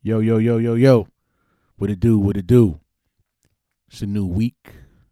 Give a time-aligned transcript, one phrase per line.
[0.00, 1.08] Yo, yo, yo, yo, yo.
[1.76, 2.20] What it do?
[2.20, 2.78] What it do?
[3.88, 4.68] It's a new week.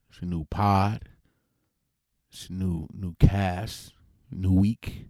[0.08, 1.08] It's a new pod.
[2.30, 3.94] It's a new new cast.
[4.30, 5.08] New week.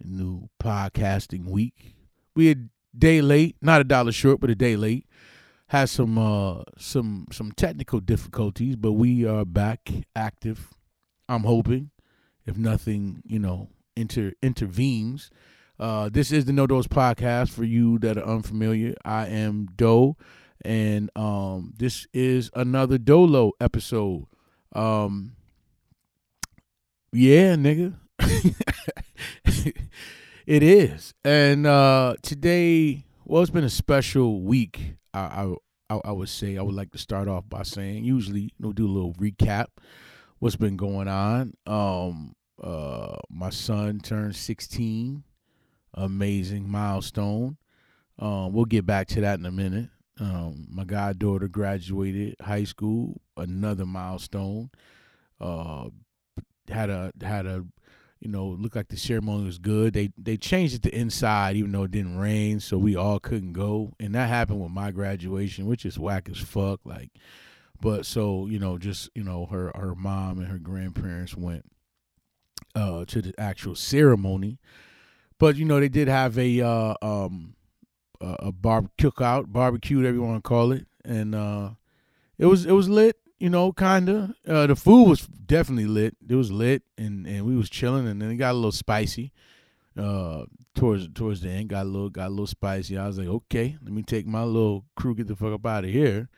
[0.00, 1.96] New podcasting week.
[2.36, 2.56] We a
[2.96, 5.04] day late, not a dollar short, but a day late.
[5.66, 10.70] Had some uh some some technical difficulties, but we are back active.
[11.28, 11.90] I'm hoping,
[12.46, 15.28] if nothing, you know, inter intervenes.
[15.78, 18.94] Uh, this is the No Dose podcast for you that are unfamiliar.
[19.04, 20.16] I am Dho,
[20.64, 24.26] and um, this is another Dholo episode.
[24.72, 25.36] Um,
[27.12, 27.94] yeah, nigga,
[30.46, 31.12] it is.
[31.24, 34.94] And uh, today, well, it's been a special week.
[35.12, 35.54] I,
[35.90, 38.86] I I would say I would like to start off by saying usually know do
[38.86, 39.66] a little recap
[40.38, 41.52] what's been going on.
[41.66, 45.22] Um, uh, my son turned 16
[45.96, 47.56] amazing milestone.
[48.18, 49.90] Um, we'll get back to that in a minute.
[50.18, 54.70] Um, my goddaughter graduated high school, another milestone.
[55.40, 55.88] Uh,
[56.68, 57.64] had a had a
[58.20, 59.92] you know looked like the ceremony was good.
[59.92, 63.52] They they changed it to inside even though it didn't rain, so we all couldn't
[63.52, 63.92] go.
[64.00, 66.80] And that happened with my graduation, which is whack as fuck.
[66.84, 67.10] Like,
[67.80, 71.66] but so you know, just you know, her her mom and her grandparents went
[72.74, 74.58] uh to the actual ceremony
[75.38, 77.56] but you know they did have a uh, um
[78.20, 81.70] a, cookout, barbecue, whatever you want to call it, and uh,
[82.38, 83.16] it was it was lit.
[83.38, 84.34] You know, kinda.
[84.46, 86.16] Uh, the food was definitely lit.
[86.28, 89.32] It was lit, and and we was chilling, and then it got a little spicy.
[89.96, 92.96] Uh, towards towards the end, got a little got a little spicy.
[92.96, 95.84] I was like, okay, let me take my little crew, get the fuck up out
[95.84, 96.28] of here.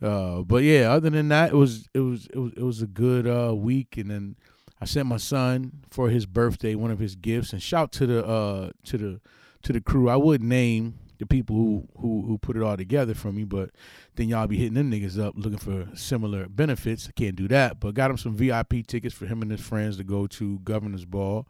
[0.00, 2.86] Uh, but yeah, other than that, it was it was it was it was a
[2.86, 4.36] good uh week, and then
[4.82, 8.26] I sent my son for his birthday one of his gifts, and shout to the
[8.26, 9.20] uh to the
[9.62, 10.08] to the crew.
[10.08, 13.70] I would name the people who who who put it all together for me, but
[14.16, 17.06] then y'all be hitting them niggas up looking for similar benefits.
[17.08, 19.98] I can't do that, but got him some VIP tickets for him and his friends
[19.98, 21.46] to go to Governor's Ball,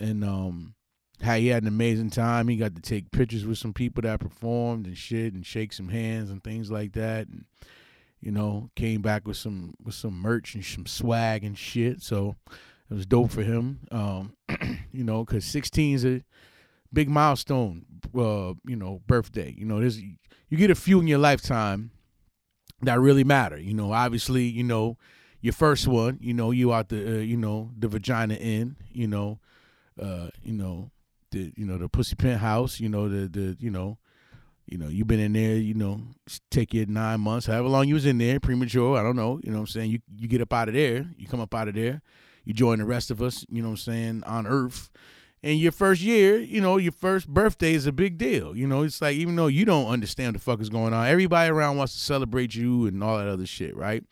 [0.00, 0.74] and um.
[1.22, 2.48] How he had an amazing time.
[2.48, 5.88] He got to take pictures with some people that performed and shit, and shake some
[5.88, 7.28] hands and things like that.
[7.28, 7.44] And
[8.24, 12.00] you know, came back with some with some merch and some swag and shit.
[12.00, 12.36] So
[12.90, 13.80] it was dope for him.
[13.90, 14.34] Um,
[14.92, 16.22] you know, because 16 is a
[16.90, 17.84] big milestone.
[18.16, 19.54] Uh, you know, birthday.
[19.56, 21.90] You know, there's you get a few in your lifetime
[22.80, 23.58] that really matter.
[23.58, 24.96] You know, obviously, you know,
[25.42, 26.18] your first one.
[26.22, 28.76] You know, you out the uh, you know the vagina in.
[28.90, 29.38] You know,
[30.00, 30.90] uh, you know
[31.30, 32.80] the you know the pussy penthouse.
[32.80, 33.98] You know the the you know
[34.66, 36.00] you know, you've been in there, you know,
[36.50, 39.50] take you nine months, however long you was in there, premature, I don't know, you
[39.50, 39.90] know what I'm saying?
[39.90, 42.00] You you get up out of there, you come up out of there,
[42.44, 44.90] you join the rest of us, you know what I'm saying, on earth.
[45.42, 48.56] And your first year, you know, your first birthday is a big deal.
[48.56, 51.50] You know, it's like even though you don't understand the fuck is going on, everybody
[51.50, 54.02] around wants to celebrate you and all that other shit, right?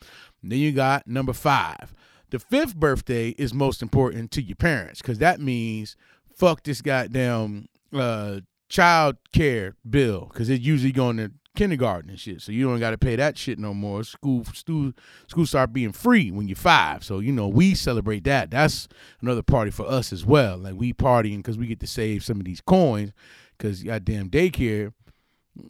[0.43, 1.95] And then you got number five.
[2.29, 5.97] The fifth birthday is most important to your parents, because that means
[6.35, 8.41] fuck this goddamn uh
[8.73, 12.41] child care bill because it's usually going to kindergarten and shit.
[12.41, 14.03] So you don't got to pay that shit no more.
[14.03, 14.93] School, school,
[15.27, 17.05] school start being free when you're five.
[17.05, 18.51] So you know we celebrate that.
[18.51, 18.89] That's
[19.21, 20.57] another party for us as well.
[20.57, 23.13] Like we partying because we get to save some of these coins
[23.59, 24.95] because goddamn daycare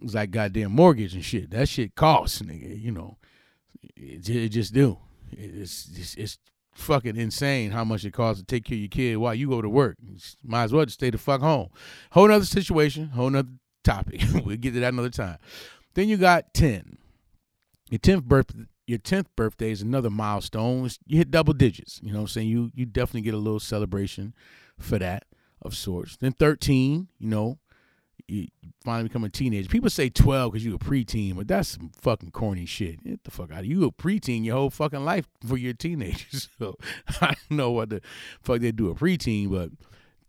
[0.03, 1.51] is like goddamn mortgage and shit.
[1.51, 2.81] That shit costs, nigga.
[2.81, 3.17] You know,
[3.97, 4.97] it, it just do.
[5.33, 6.39] It's, it's it's
[6.75, 9.63] fucking insane how much it costs to take care of your kid while you go
[9.63, 9.97] to work.
[10.45, 11.69] Might as well just stay the fuck home.
[12.13, 13.51] Whole nother situation, whole nother
[13.85, 14.23] topic.
[14.45, 15.39] we'll get to that another time.
[15.95, 16.99] Then you got 10.
[17.91, 20.89] Your 10th birthday your 10th birthday is another milestone.
[21.07, 22.01] You hit double digits.
[22.03, 22.49] You know what I'm saying?
[22.49, 24.35] You you definitely get a little celebration
[24.79, 25.25] for that
[25.61, 26.17] of sorts.
[26.17, 27.59] Then 13, you know,
[28.29, 28.49] you
[28.85, 29.69] finally become a teenager.
[29.69, 33.03] People say 12 because you a preteen, but that's some fucking corny shit.
[33.05, 33.81] Get the fuck out of you.
[33.81, 36.49] You a preteen your whole fucking life for your teenagers.
[36.59, 36.77] So
[37.21, 38.01] I don't know what the
[38.41, 39.71] fuck they do a preteen, but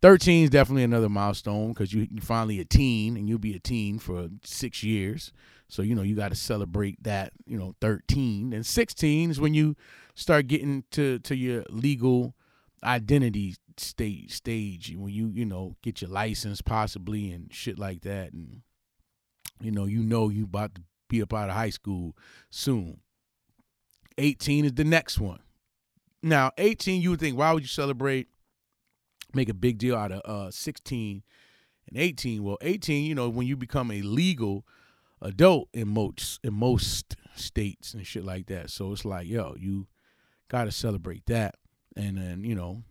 [0.01, 3.59] 13 is definitely another milestone because you, you finally a teen and you'll be a
[3.59, 5.31] teen for six years.
[5.67, 8.51] So, you know, you got to celebrate that, you know, 13.
[8.53, 9.75] And 16 is when you
[10.15, 12.35] start getting to, to your legal
[12.83, 18.33] identity stage stage when you you know get your license possibly and shit like that
[18.33, 18.61] and
[19.61, 22.15] you know you know you about to be up out of high school
[22.49, 22.99] soon.
[24.17, 25.39] 18 is the next one.
[26.21, 28.27] Now 18 you would think why would you celebrate
[29.33, 31.23] make a big deal out of uh 16
[31.87, 34.65] and 18 well 18 you know when you become a legal
[35.21, 38.69] adult in most in most states and shit like that.
[38.69, 39.87] So it's like yo you
[40.49, 41.55] got to celebrate that.
[41.95, 42.83] And then you know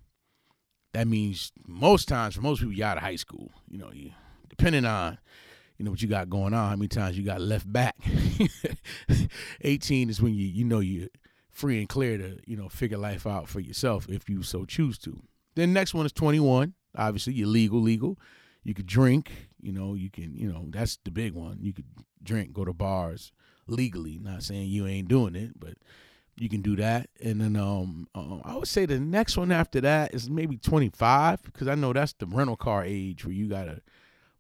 [0.93, 4.11] that means most times for most people you out of high school you know you
[4.49, 5.19] depending on
[5.79, 7.97] you know what you got going on, how many times you got left back.
[9.62, 11.09] 18 is when you you know you're
[11.53, 14.99] free and clear to, you know, figure life out for yourself if you so choose
[14.99, 15.23] to.
[15.55, 16.75] Then next one is 21.
[16.97, 18.19] Obviously, you're legal, legal.
[18.65, 21.59] You could drink, you know, you can, you know, that's the big one.
[21.61, 21.87] You could
[22.23, 23.33] drink, go to bars
[23.67, 24.19] legally.
[24.21, 25.75] Not saying you ain't doing it, but
[26.37, 27.08] you can do that.
[27.23, 31.43] And then um, uh, I would say the next one after that is maybe 25
[31.43, 33.81] because I know that's the rental car age where you gotta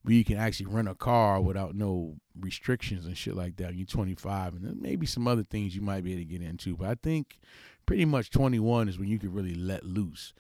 [0.02, 3.74] where you can actually rent a car without no restrictions and shit like that.
[3.74, 6.76] You're 25, and then maybe some other things you might be able to get into.
[6.76, 7.38] But I think
[7.86, 10.34] pretty much 21 is when you can really let loose.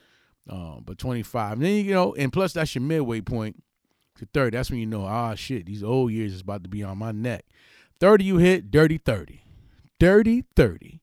[0.50, 3.62] Um, but 25, then you know, and plus that's your midway point
[4.18, 4.56] to 30.
[4.56, 7.12] That's when you know, ah, shit, these old years is about to be on my
[7.12, 7.44] neck.
[8.00, 9.44] 30 you hit, dirty 30.
[10.00, 11.01] Dirty 30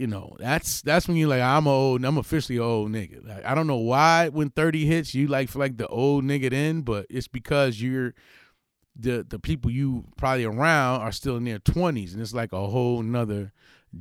[0.00, 3.22] you know, that's that's when you're like, I'm old, I'm officially old nigga.
[3.28, 6.48] Like, I don't know why when 30 hits you like feel like the old nigga
[6.48, 8.14] then, but it's because you're
[8.96, 12.66] the the people you probably around are still in their 20s, and it's like a
[12.66, 13.52] whole nother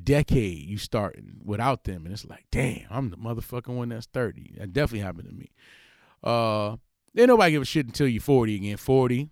[0.01, 4.55] decade you starting without them, and it's like, damn, I'm the motherfucking one that's 30.
[4.57, 5.51] That definitely happened to me.
[6.23, 6.77] Uh,
[7.17, 8.77] ain't nobody give a shit until you're 40 again.
[8.77, 9.29] 40,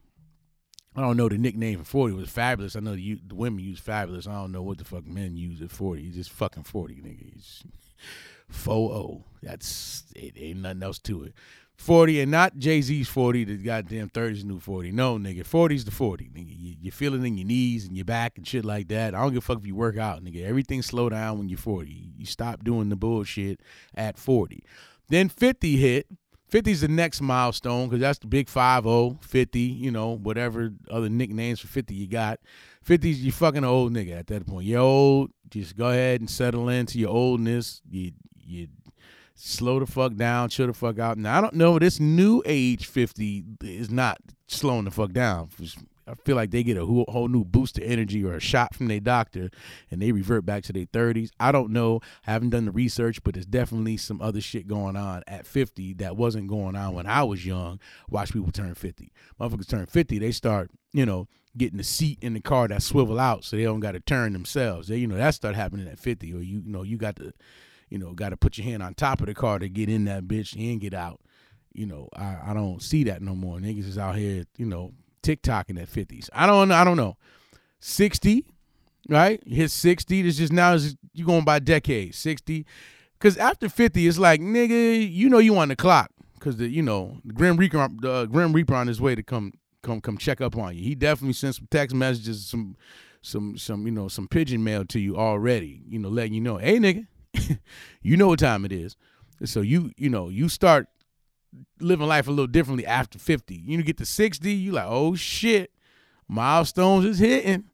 [0.97, 2.75] I don't know the nickname for 40 was fabulous.
[2.75, 4.25] I know the, the women use fabulous.
[4.25, 6.01] I don't know what the fuck men use at 40.
[6.01, 7.33] He's just fucking 40, nigga.
[7.33, 7.63] He's
[8.49, 10.33] 4 That's it.
[10.35, 11.33] Ain't nothing else to it.
[11.77, 14.91] 40 and not Jay Z's 40, the goddamn 30's new 40.
[14.91, 15.47] No, nigga.
[15.47, 16.31] 40's the 40.
[16.35, 16.47] Nigga.
[16.49, 19.13] You, you feel it in your knees and your back and shit like that.
[19.13, 20.43] I don't give a fuck if you work out, nigga.
[20.43, 21.91] Everything slow down when you're 40.
[22.17, 23.61] You stop doing the bullshit
[23.93, 24.63] at 40.
[25.09, 26.07] Then 50 hit
[26.47, 31.09] 50 is the next milestone because that's the big 5 50, you know, whatever other
[31.09, 32.39] nicknames for 50 you got.
[32.83, 34.65] 50 is you fucking old nigga at that point.
[34.65, 35.31] You're old.
[35.49, 37.81] Just go ahead and settle into your oldness.
[37.89, 38.11] You,
[38.45, 38.67] you
[39.35, 41.17] slow the fuck down, chill the fuck out.
[41.17, 41.79] Now, I don't know.
[41.79, 44.17] This new age 50 is not
[44.47, 45.49] slowing the fuck down.
[46.07, 48.87] I feel like they get a whole, new boost of energy or a shot from
[48.87, 49.49] their doctor
[49.91, 51.29] and they revert back to their 30s.
[51.39, 51.99] I don't know.
[52.25, 55.95] I haven't done the research, but there's definitely some other shit going on at 50
[55.95, 57.79] that wasn't going on when I was young.
[58.09, 59.11] Watch people turn 50.
[59.39, 61.27] Motherfuckers turn 50, they start, you know,
[61.57, 64.33] getting the seat in the car that swivel out so they don't got to turn
[64.33, 64.87] themselves.
[64.87, 67.33] They, you know, that start happening at 50 or you, you know, you got to,
[67.89, 70.05] you know, got to put your hand on top of the car to get in
[70.05, 71.19] that bitch and get out.
[71.73, 73.59] You know, I, I don't see that no more.
[73.59, 74.93] Niggas is out here, you know,
[75.27, 76.29] TikToking at 50s.
[76.33, 77.17] I don't I don't know.
[77.79, 78.45] 60,
[79.09, 79.41] right?
[79.45, 80.21] hit 60.
[80.21, 82.17] This just now is you going by decades.
[82.17, 82.65] 60.
[83.19, 86.11] Cause after 50, it's like, nigga, you know you on the clock.
[86.39, 89.53] Cause the you know, the Grim Reaper the Grim Reaper on his way to come
[89.81, 90.83] come come check up on you.
[90.83, 92.77] He definitely sent some text messages, some
[93.21, 96.57] some some, you know, some pigeon mail to you already, you know, letting you know,
[96.57, 97.07] hey nigga,
[98.01, 98.95] you know what time it is.
[99.45, 100.87] So you, you know, you start
[101.79, 103.55] living life a little differently after 50.
[103.55, 105.71] You get to 60, you like, oh shit,
[106.27, 107.65] milestones is hitting.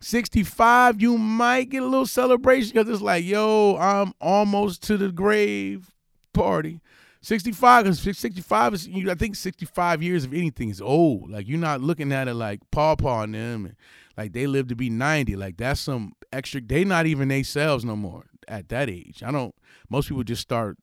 [0.00, 5.10] 65, you might get a little celebration because it's like, yo, I'm almost to the
[5.10, 5.90] grave
[6.32, 6.80] party.
[7.20, 11.30] 65 because 65 is you, I think 65 years of anything is old.
[11.30, 13.76] Like you're not looking at it like Paw Paw and them and
[14.16, 15.34] like they live to be 90.
[15.36, 19.22] Like that's some extra they not even they selves no more at that age.
[19.24, 19.54] I don't
[19.90, 20.78] most people just start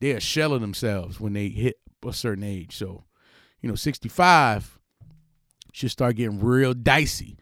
[0.00, 1.76] they're a shell of themselves when they hit
[2.06, 2.76] a certain age.
[2.76, 3.04] So,
[3.60, 4.78] you know, 65
[5.72, 7.36] should start getting real dicey.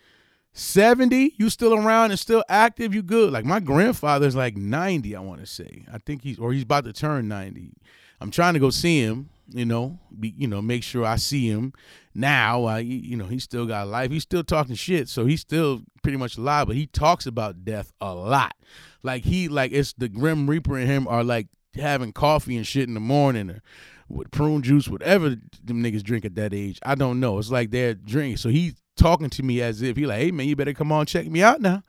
[0.53, 3.33] 70, you still around and still active, you good.
[3.33, 5.85] Like my grandfather's like 90, I want to say.
[5.93, 7.73] I think he's or he's about to turn 90.
[8.21, 11.49] I'm trying to go see him, you know, be, you know, make sure I see
[11.49, 11.73] him
[12.15, 12.65] now.
[12.65, 14.13] I, you know, he's still got life.
[14.13, 17.93] He's still talking shit, so he's still pretty much alive, but he talks about death
[18.01, 18.55] a lot.
[19.03, 22.89] Like he like it's the grim reaper and him are like having coffee and shit
[22.89, 23.63] in the morning or
[24.09, 25.31] with prune juice, whatever
[25.63, 26.79] them niggas drink at that age.
[26.85, 27.39] I don't know.
[27.39, 28.39] It's like they're drinking.
[28.39, 31.07] So he's talking to me as if he like, hey man, you better come on
[31.07, 31.83] check me out now.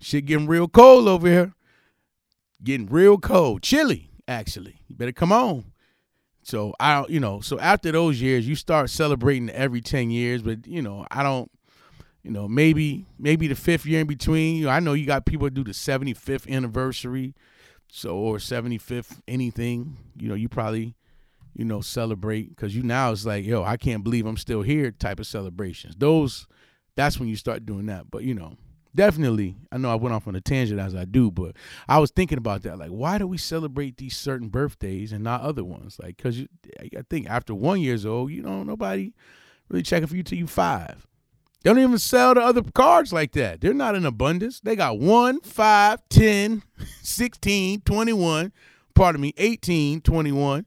[0.00, 1.54] Shit getting real cold over here.
[2.62, 3.62] Getting real cold.
[3.62, 4.82] Chilly, actually.
[4.88, 5.72] You better come on.
[6.42, 10.66] So I you know, so after those years, you start celebrating every 10 years, but
[10.66, 11.50] you know, I don't
[12.22, 14.56] you know, maybe maybe the fifth year in between.
[14.56, 17.34] You know, I know you got people do the 75th anniversary
[17.92, 20.94] so or 75th anything you know you probably
[21.54, 24.90] you know celebrate because you now it's like yo i can't believe i'm still here
[24.90, 25.94] type of celebrations.
[25.96, 26.46] Those
[26.96, 28.10] that's when you start doing that.
[28.10, 28.56] But you know
[28.92, 31.54] definitely i know i went off on a tangent as i do but
[31.88, 35.42] i was thinking about that like why do we celebrate these certain birthdays and not
[35.42, 35.96] other ones?
[36.02, 36.40] Like because
[36.80, 39.12] i think after one years old you know nobody
[39.68, 41.06] really checking for you till you five
[41.62, 43.60] they don't even sell the other cards like that.
[43.60, 44.60] They're not in abundance.
[44.60, 46.62] They got 1, 5, 10,
[47.02, 48.52] 16, 21,
[48.94, 50.64] pardon me, 18, 21,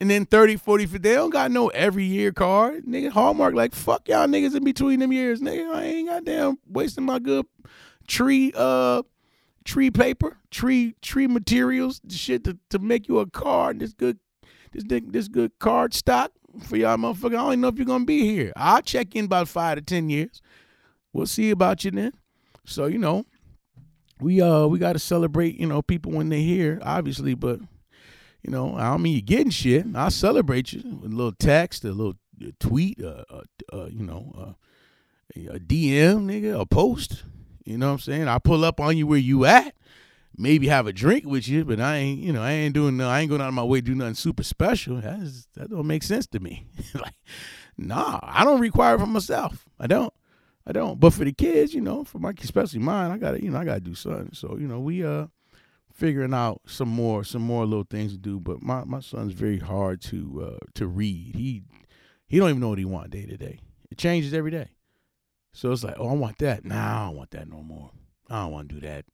[0.00, 2.86] And then 30, 40, 50, they don't got no every year card.
[2.86, 5.40] Nigga, Hallmark, like, fuck y'all niggas in between them years.
[5.42, 7.46] Nigga, I ain't goddamn wasting my good
[8.06, 9.02] tree uh
[9.64, 13.80] tree paper, tree tree materials, shit to, to make you a card.
[13.80, 14.18] This good
[14.72, 17.36] this this good card stock for y'all motherfucker.
[17.38, 18.52] I don't know if you're gonna be here.
[18.56, 20.42] I'll check in about five to ten years.
[21.12, 22.12] We'll see about you then.
[22.64, 23.24] So, you know,
[24.20, 27.60] we uh we gotta celebrate, you know, people when they're here, obviously, but
[28.42, 29.86] you know, I don't mean you're getting shit.
[29.94, 32.16] I'll celebrate you with a little text, a little
[32.58, 33.42] tweet, uh, uh,
[33.72, 34.52] uh you know, uh,
[35.36, 37.24] a DM, nigga, a post.
[37.64, 38.28] You know what I'm saying?
[38.28, 39.74] I pull up on you where you at.
[40.40, 43.08] Maybe have a drink with you, but I ain't, you know, I ain't doing, no,
[43.08, 45.00] I ain't going out of my way to do nothing super special.
[45.00, 46.66] That's, that don't make sense to me.
[46.94, 47.14] like,
[47.76, 49.66] nah, I don't require it for myself.
[49.78, 50.12] I don't.
[50.66, 50.98] I don't.
[50.98, 53.64] But for the kids, you know, for my especially mine, I gotta, you know, I
[53.64, 54.30] gotta do something.
[54.32, 55.26] So, you know, we uh
[55.92, 58.40] figuring out some more some more little things to do.
[58.40, 61.36] But my, my son's very hard to uh, to read.
[61.36, 61.62] He
[62.26, 63.60] he don't even know what he want day to day.
[63.90, 64.68] It changes every day.
[65.52, 66.64] So it's like, oh, I want that.
[66.64, 67.90] Nah, I don't want that no more.
[68.28, 69.04] I don't want to do that.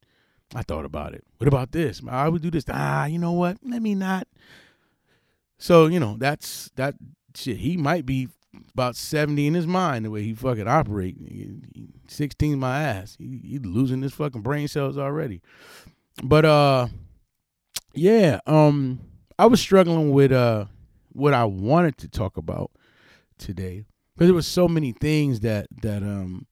[0.54, 1.24] I thought about it.
[1.38, 2.00] What about this?
[2.08, 2.64] I would do this.
[2.68, 3.58] Ah, you know what?
[3.62, 4.28] Let me not.
[5.58, 6.94] So you know that's that
[7.34, 7.58] shit.
[7.58, 8.28] He might be
[8.72, 11.16] about seventy in his mind the way he fucking operate.
[11.18, 13.16] He, he, Sixteen my ass.
[13.18, 15.42] He, he losing his fucking brain cells already.
[16.22, 16.88] But uh
[17.94, 19.00] yeah, um
[19.38, 20.66] I was struggling with uh
[21.12, 22.70] what I wanted to talk about
[23.38, 23.84] today
[24.14, 26.46] because there was so many things that that um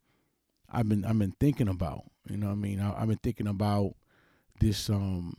[0.70, 2.04] I've been I've been thinking about.
[2.28, 2.80] You know what I mean?
[2.80, 3.94] I, I've been thinking about
[4.60, 5.34] this um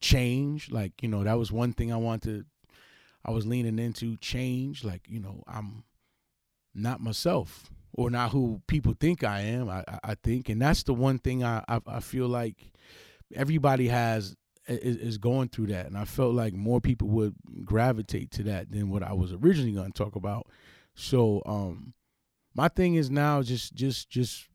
[0.00, 0.70] change.
[0.70, 2.46] Like, you know, that was one thing I wanted
[3.24, 4.84] I was leaning into change.
[4.84, 5.84] Like, you know, I'm
[6.74, 9.70] not myself or not who people think I am.
[9.70, 12.72] I, I think, and that's the one thing I, I, I feel like
[13.34, 14.36] everybody has
[14.66, 17.34] is, is, going through that, and I felt like more people would
[17.64, 20.48] gravitate to that than what I was originally going to talk about.
[20.94, 21.92] So, um,
[22.54, 24.46] my thing is now just just just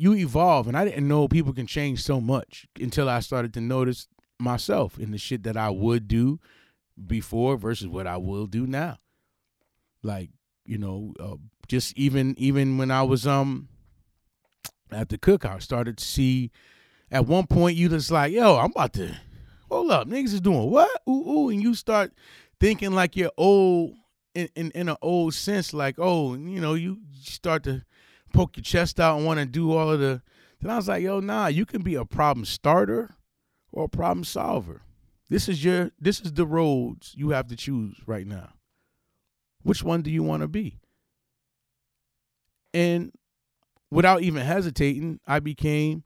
[0.00, 3.60] you evolve, and I didn't know people can change so much until I started to
[3.60, 6.40] notice myself in the shit that I would do
[7.06, 8.96] before versus what I will do now.
[10.02, 10.30] Like
[10.64, 11.36] you know, uh,
[11.68, 13.68] just even even when I was um
[14.90, 16.50] at the cookout, started to see
[17.10, 19.14] at one point you just like, yo, I'm about to
[19.68, 20.90] hold up, niggas is doing what?
[21.06, 22.12] Ooh, ooh, and you start
[22.58, 23.96] thinking like you're old
[24.34, 27.84] in, in, in an old sense, like, oh, you know, you start to
[28.32, 30.22] poke your chest out and want to do all of the
[30.60, 33.14] then I was like, yo, nah, you can be a problem starter
[33.72, 34.82] or a problem solver.
[35.28, 38.50] This is your this is the roads you have to choose right now.
[39.62, 40.80] Which one do you want to be?
[42.74, 43.12] And
[43.90, 46.04] without even hesitating, I became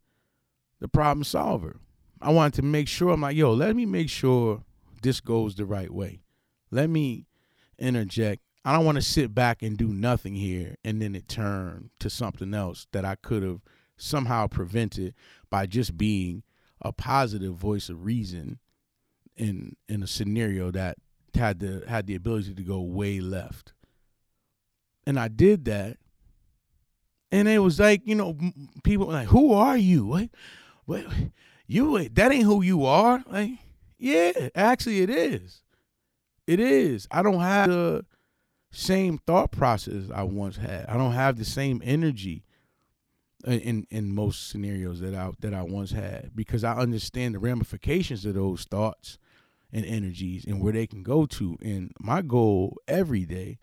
[0.81, 1.81] the problem solver.
[2.21, 4.65] I wanted to make sure I'm like, yo, let me make sure
[5.03, 6.23] this goes the right way.
[6.71, 7.27] Let me
[7.79, 8.43] interject.
[8.65, 12.09] I don't want to sit back and do nothing here and then it turn to
[12.09, 13.61] something else that I could have
[13.97, 15.15] somehow prevented
[15.51, 16.43] by just being
[16.81, 18.59] a positive voice of reason
[19.37, 20.97] in in a scenario that
[21.35, 23.73] had the had the ability to go way left.
[25.07, 25.99] And I did that.
[27.31, 28.39] And it was like, you know,
[28.85, 30.31] people like, "Who are you?" What
[30.85, 31.05] what
[31.67, 33.23] you that ain't who you are.
[33.27, 33.51] Like,
[33.99, 35.63] yeah, actually it is.
[36.47, 37.09] It is.
[37.11, 38.05] I don't have the
[38.75, 40.87] same thought process I once had.
[40.87, 42.45] I don't have the same energy
[43.47, 48.25] in in most scenarios that I that I once had because I understand the ramifications
[48.25, 49.19] of those thoughts
[49.73, 51.57] and energies and where they can go to.
[51.61, 53.59] And my goal every day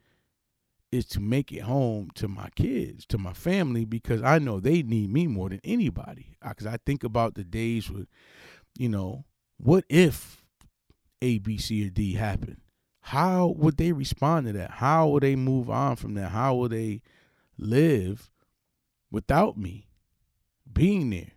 [0.92, 4.84] is to make it home to my kids, to my family, because I know they
[4.84, 6.38] need me more than anybody.
[6.46, 8.08] Because I think about the days with,
[8.78, 9.24] you know,
[9.58, 10.44] what if
[11.22, 12.60] A, B, C, or D happen?
[13.02, 14.72] How would they respond to that?
[14.72, 16.30] How will they move on from that?
[16.30, 17.02] How will they
[17.58, 18.30] live
[19.12, 19.88] without me
[20.72, 21.32] being there?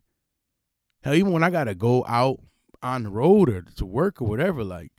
[1.02, 2.40] Hell, even when I gotta go out
[2.82, 4.92] on the road or to work or whatever, like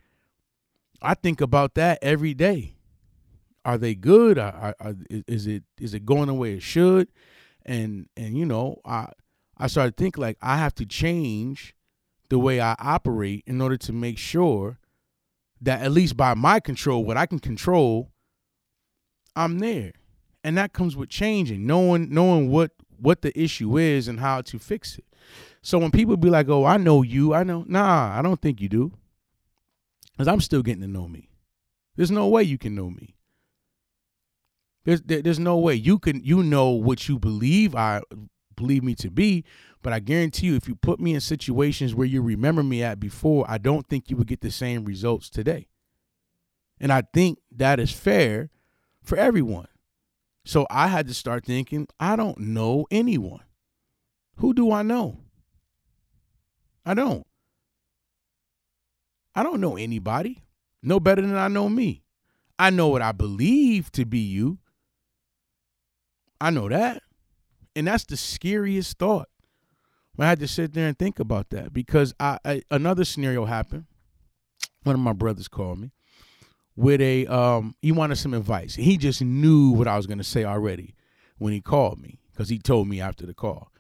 [1.01, 2.75] I think about that every day
[3.65, 4.38] are they good?
[4.38, 7.07] Are, are, is it is it going the way it should?
[7.65, 9.10] And and you know, I
[9.57, 11.75] I started to think like I have to change
[12.29, 14.79] the way I operate in order to make sure
[15.65, 18.12] that at least by my control, what I can control,
[19.36, 19.91] I'm there.
[20.43, 24.60] And that comes with changing, knowing knowing what what the issue is and how to
[24.60, 25.05] fix it.
[25.62, 28.62] So when people be like, "Oh, I know you," I know, nah, I don't think
[28.62, 28.93] you do,
[30.12, 31.29] because I'm still getting to know me.
[31.95, 33.15] There's no way you can know me.
[34.84, 38.01] There's there's no way you can you know what you believe I
[38.55, 39.43] believe me to be,
[39.86, 43.00] but I guarantee you if you put me in situations where you remember me at
[43.00, 45.68] before, I don't think you would get the same results today.
[46.80, 48.50] And I think that is fair
[49.04, 49.68] for everyone.
[50.44, 53.44] So I had to start thinking, I don't know anyone.
[54.38, 55.20] Who do I know?
[56.84, 57.27] I don't.
[59.36, 60.46] I don't know anybody.
[60.82, 62.01] No better than I know me.
[62.58, 64.58] I know what I believe to be you.
[66.42, 67.04] I know that.
[67.75, 69.27] And that's the scariest thought.
[70.19, 73.86] I had to sit there and think about that because I, I another scenario happened.
[74.84, 75.91] One of my brothers called me
[76.75, 78.75] with a um he wanted some advice.
[78.75, 80.95] He just knew what I was going to say already
[81.38, 83.72] when he called me because he told me after the call.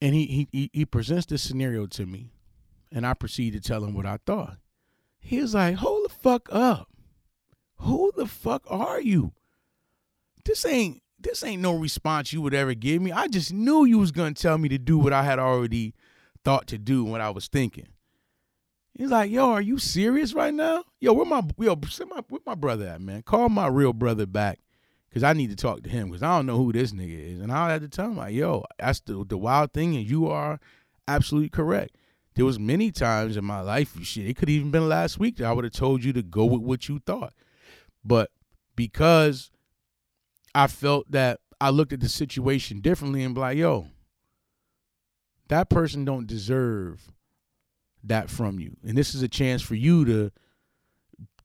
[0.00, 2.32] And he he he presents this scenario to me
[2.92, 4.58] and I proceeded to tell him what I thought.
[5.18, 6.88] He was like, "Hold the fuck up.
[7.80, 9.32] Who the fuck are you?
[10.44, 13.12] This ain't this ain't no response you would ever give me.
[13.12, 15.94] I just knew you was gonna tell me to do what I had already
[16.44, 17.88] thought to do what I was thinking.
[18.94, 20.84] He's like, yo, are you serious right now?
[21.00, 23.22] Yo, where my yo, my where my brother at, man?
[23.22, 24.60] Call my real brother back.
[25.12, 27.40] Cause I need to talk to him because I don't know who this nigga is.
[27.40, 30.28] And I had to tell him, like, yo, that's the the wild thing, and you
[30.28, 30.60] are
[31.08, 31.96] absolutely correct.
[32.34, 35.46] There was many times in my life, shit, it could even been last week that
[35.46, 37.32] I would have told you to go with what you thought.
[38.04, 38.30] But
[38.76, 39.50] because
[40.54, 43.88] I felt that I looked at the situation differently and be like, yo,
[45.48, 47.12] that person don't deserve
[48.04, 48.76] that from you.
[48.86, 50.30] And this is a chance for you to,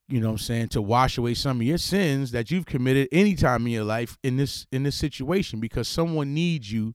[0.07, 3.07] you know what I'm saying, to wash away some of your sins that you've committed
[3.11, 6.93] anytime in your life in this in this situation because someone needs you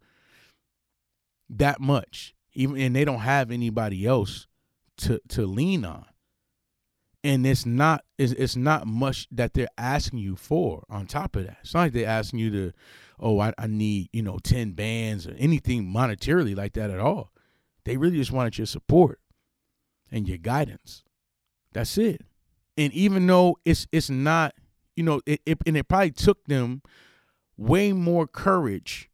[1.51, 2.35] that much.
[2.55, 4.47] Even and they don't have anybody else
[4.99, 6.05] to to lean on
[7.25, 11.45] and it's not it's, it's not much that they're asking you for on top of
[11.45, 11.59] that.
[11.63, 12.73] It's not like they're asking you to
[13.19, 17.33] oh I, I need you know 10 bands or anything monetarily like that at all.
[17.85, 19.21] They really just wanted your support
[20.11, 21.03] and your guidance.
[21.73, 22.23] That's it.
[22.77, 24.55] And even though it's it's not
[24.97, 26.83] you know it, it and it probably took them
[27.57, 29.11] way more courage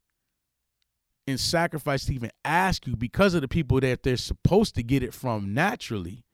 [1.26, 5.02] and sacrifice to even ask you because of the people that they're supposed to get
[5.02, 6.24] it from naturally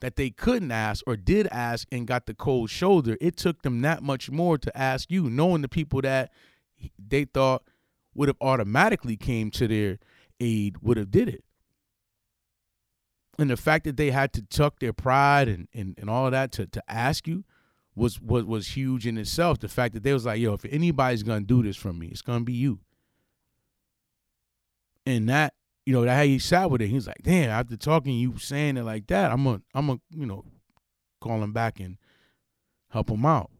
[0.00, 3.80] that they couldn't ask or did ask and got the cold shoulder, it took them
[3.82, 6.32] that much more to ask you, knowing the people that
[6.98, 7.62] they thought
[8.14, 9.98] would have automatically came to their
[10.40, 11.44] aid would have did it.
[13.38, 16.52] And the fact that they had to tuck their pride and, and, and all that
[16.52, 17.44] to, to ask you
[17.94, 19.58] was, was was huge in itself.
[19.58, 22.22] The fact that they was like, yo, if anybody's gonna do this for me, it's
[22.22, 22.80] gonna be you.
[25.04, 25.54] And that
[25.86, 26.88] you know, how he sat with it.
[26.88, 30.00] He was like, damn, after talking you saying it like that, I'm gonna I'm gonna,
[30.10, 30.44] you know,
[31.20, 31.96] call him back and
[32.90, 33.50] help him out.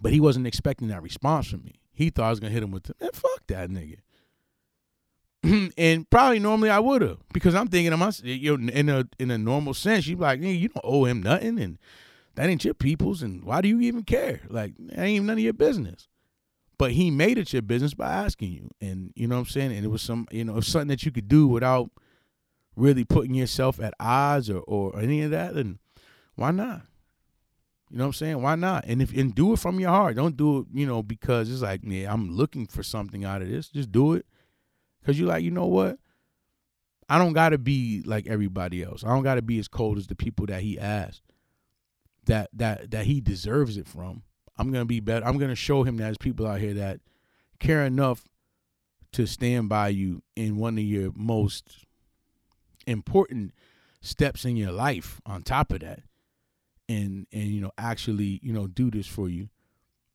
[0.00, 1.76] But he wasn't expecting that response from me.
[1.92, 3.98] He thought I was gonna hit him with, man, fuck that nigga.
[5.78, 9.04] and probably normally I would have because I'm thinking of myself, you know, in a
[9.20, 11.78] in a normal sense, you like, you don't owe him nothing, and
[12.34, 14.40] that ain't your people's, and why do you even care?
[14.48, 16.08] Like, that ain't none of your business
[16.78, 18.70] but he made it your business by asking you.
[18.80, 19.72] And you know what i'm saying?
[19.72, 21.90] And it was some you know something that you could do without
[22.76, 25.78] really putting yourself at odds or or any of that and
[26.34, 26.82] why not?
[27.90, 28.42] You know what i'm saying?
[28.42, 28.84] Why not?
[28.86, 30.16] And if and do it from your heart.
[30.16, 33.48] Don't do it you know because it's like yeah i'm looking for something out of
[33.48, 33.68] this.
[33.68, 34.26] Just do it.
[35.00, 35.98] Because you're like you know what?
[37.08, 39.04] I don't gotta be like everybody else.
[39.04, 41.22] I don't gotta be as cold as the people that he asked
[42.26, 44.22] that that that he deserves it from
[44.58, 45.26] I'm gonna be better.
[45.26, 47.00] I'm gonna show him that there's people out here that
[47.58, 48.24] care enough
[49.12, 51.84] to stand by you in one of your most
[52.86, 53.52] important
[54.00, 56.00] steps in your life on top of that
[56.88, 59.48] and and you know actually you know do this for you.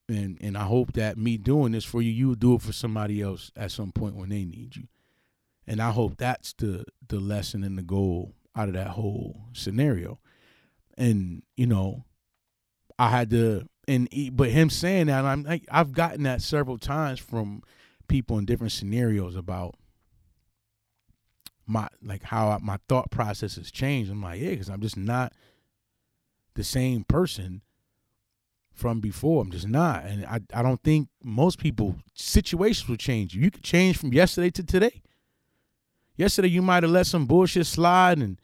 [0.10, 3.22] And and i hope that me doing this for you you do it for somebody
[3.22, 4.88] else at some point when they need you.
[5.68, 10.20] And i hope that's the the lesson and the goal out of that whole scenario.
[10.98, 12.06] And you know
[13.00, 17.20] i had to and but him saying that, I'm like, I've gotten that several times
[17.20, 17.64] from
[18.08, 19.76] people in different scenarios about
[21.66, 24.12] my like how I, my thought process has changed.
[24.12, 25.34] I'm like, yeah, because I'm just not
[26.54, 27.62] the same person
[28.74, 29.42] from before.
[29.42, 33.42] I'm just not, and I I don't think most people situations will change you.
[33.42, 35.02] You could change from yesterday to today.
[36.18, 38.40] Yesterday you might have let some bullshit slide and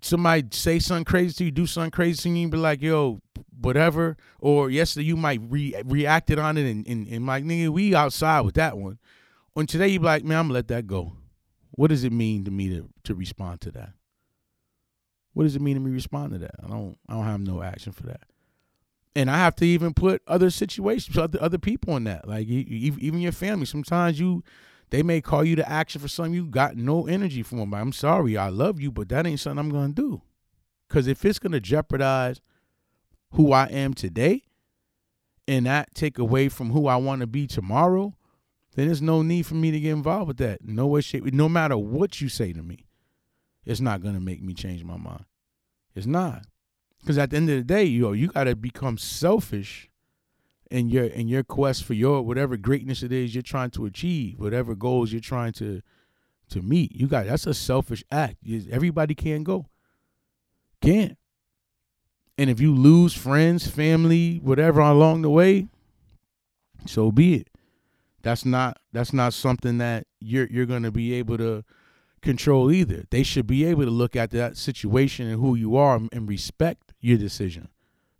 [0.00, 3.20] somebody say something crazy to you, do something crazy to you, and be like, yo,
[3.60, 4.16] whatever.
[4.40, 8.42] Or yesterday you might re- reacted on it and, and, and like, nigga, we outside
[8.42, 8.98] with that one.
[9.56, 11.14] On today you be like, man, I'm gonna let that go.
[11.72, 13.92] What does it mean to me to to respond to that?
[15.32, 16.54] What does it mean to me respond to that?
[16.62, 18.22] I don't I don't have no action for that.
[19.16, 22.28] And I have to even put other situations, other other people in that.
[22.28, 23.66] Like even your family.
[23.66, 24.44] Sometimes you
[24.90, 27.66] they may call you to action for something you got no energy for.
[27.72, 30.22] I'm sorry, I love you, but that ain't something I'm gonna do.
[30.88, 32.40] Cause if it's gonna jeopardize
[33.32, 34.44] who I am today
[35.46, 38.14] and that take away from who I want to be tomorrow,
[38.74, 40.64] then there's no need for me to get involved with that.
[40.64, 42.86] No way, shape, no matter what you say to me,
[43.66, 45.24] it's not gonna make me change my mind.
[45.94, 46.46] It's not,
[47.00, 49.87] because at the end of the day, yo, you gotta become selfish
[50.70, 54.38] in your in your quest for your whatever greatness it is you're trying to achieve,
[54.38, 55.82] whatever goals you're trying to
[56.50, 56.94] to meet.
[56.94, 58.36] You got that's a selfish act.
[58.70, 59.66] Everybody can't go,
[60.80, 61.16] can't.
[62.36, 65.66] And if you lose friends, family, whatever along the way,
[66.86, 67.48] so be it.
[68.22, 71.64] That's not that's not something that you're you're gonna be able to
[72.20, 73.04] control either.
[73.10, 76.92] They should be able to look at that situation and who you are and respect
[77.00, 77.68] your decision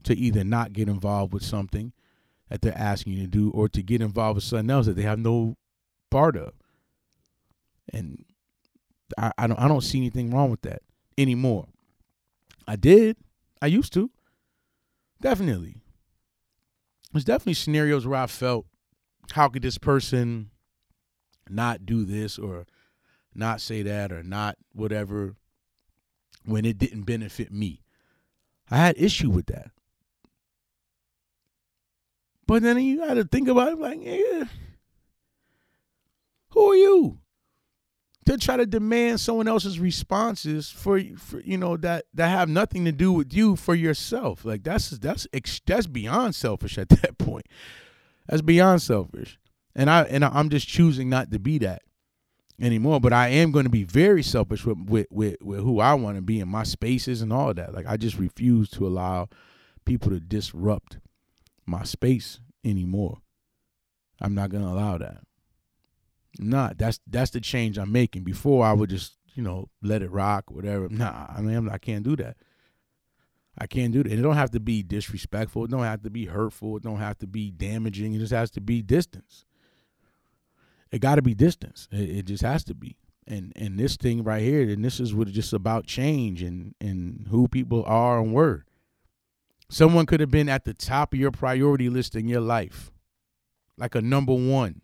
[0.04, 1.92] to either not get involved with something
[2.48, 5.02] that they're asking you to do or to get involved with something else that they
[5.02, 5.56] have no
[6.10, 6.52] part of.
[7.92, 8.24] And
[9.16, 10.82] I, I don't I don't see anything wrong with that
[11.16, 11.66] anymore.
[12.66, 13.16] I did
[13.60, 14.10] I used to.
[15.20, 15.76] Definitely.
[17.12, 18.66] There's definitely scenarios where I felt,
[19.32, 20.50] how could this person
[21.48, 22.66] not do this or
[23.34, 25.36] not say that or not whatever
[26.44, 27.82] when it didn't benefit me?
[28.70, 29.70] I had issue with that.
[32.48, 34.44] But then you got to think about it like, yeah,
[36.50, 37.18] who are you?
[38.28, 42.84] to try to demand someone else's responses for, for you know that that have nothing
[42.84, 44.44] to do with you for yourself.
[44.44, 45.26] Like that's that's
[45.64, 47.46] that's beyond selfish at that point.
[48.28, 49.38] That's beyond selfish.
[49.74, 51.82] And I and I'm just choosing not to be that
[52.60, 53.00] anymore.
[53.00, 56.16] But I am going to be very selfish with with with, with who I want
[56.16, 57.72] to be in my spaces and all that.
[57.72, 59.30] Like I just refuse to allow
[59.86, 60.98] people to disrupt
[61.68, 63.18] my space anymore.
[64.20, 65.22] I'm not to allow that
[66.38, 66.78] not.
[66.78, 68.24] That's that's the change I'm making.
[68.24, 70.88] Before I would just you know let it rock, whatever.
[70.88, 72.36] Nah, I mean I'm, I can't do that.
[73.56, 74.12] I can't do that.
[74.12, 75.64] It don't have to be disrespectful.
[75.64, 76.76] It don't have to be hurtful.
[76.76, 78.14] It don't have to be damaging.
[78.14, 79.44] It just has to be distance.
[80.92, 81.88] It got to be distance.
[81.90, 82.96] It, it, just has to be.
[83.26, 86.74] And and this thing right here, and this is what it's just about change and
[86.80, 88.64] and who people are and were.
[89.70, 92.90] Someone could have been at the top of your priority list in your life,
[93.76, 94.80] like a number one.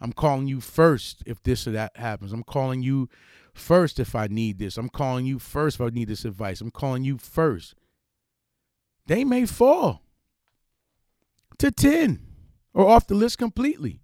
[0.00, 2.32] I'm calling you first if this or that happens.
[2.32, 3.08] I'm calling you
[3.54, 4.76] first if I need this.
[4.76, 6.60] I'm calling you first if I need this advice.
[6.60, 7.74] I'm calling you first.
[9.06, 10.02] They may fall
[11.58, 12.20] to 10
[12.72, 14.00] or off the list completely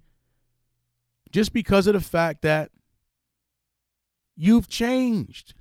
[1.33, 2.71] just because of the fact that
[4.37, 5.55] you've changed.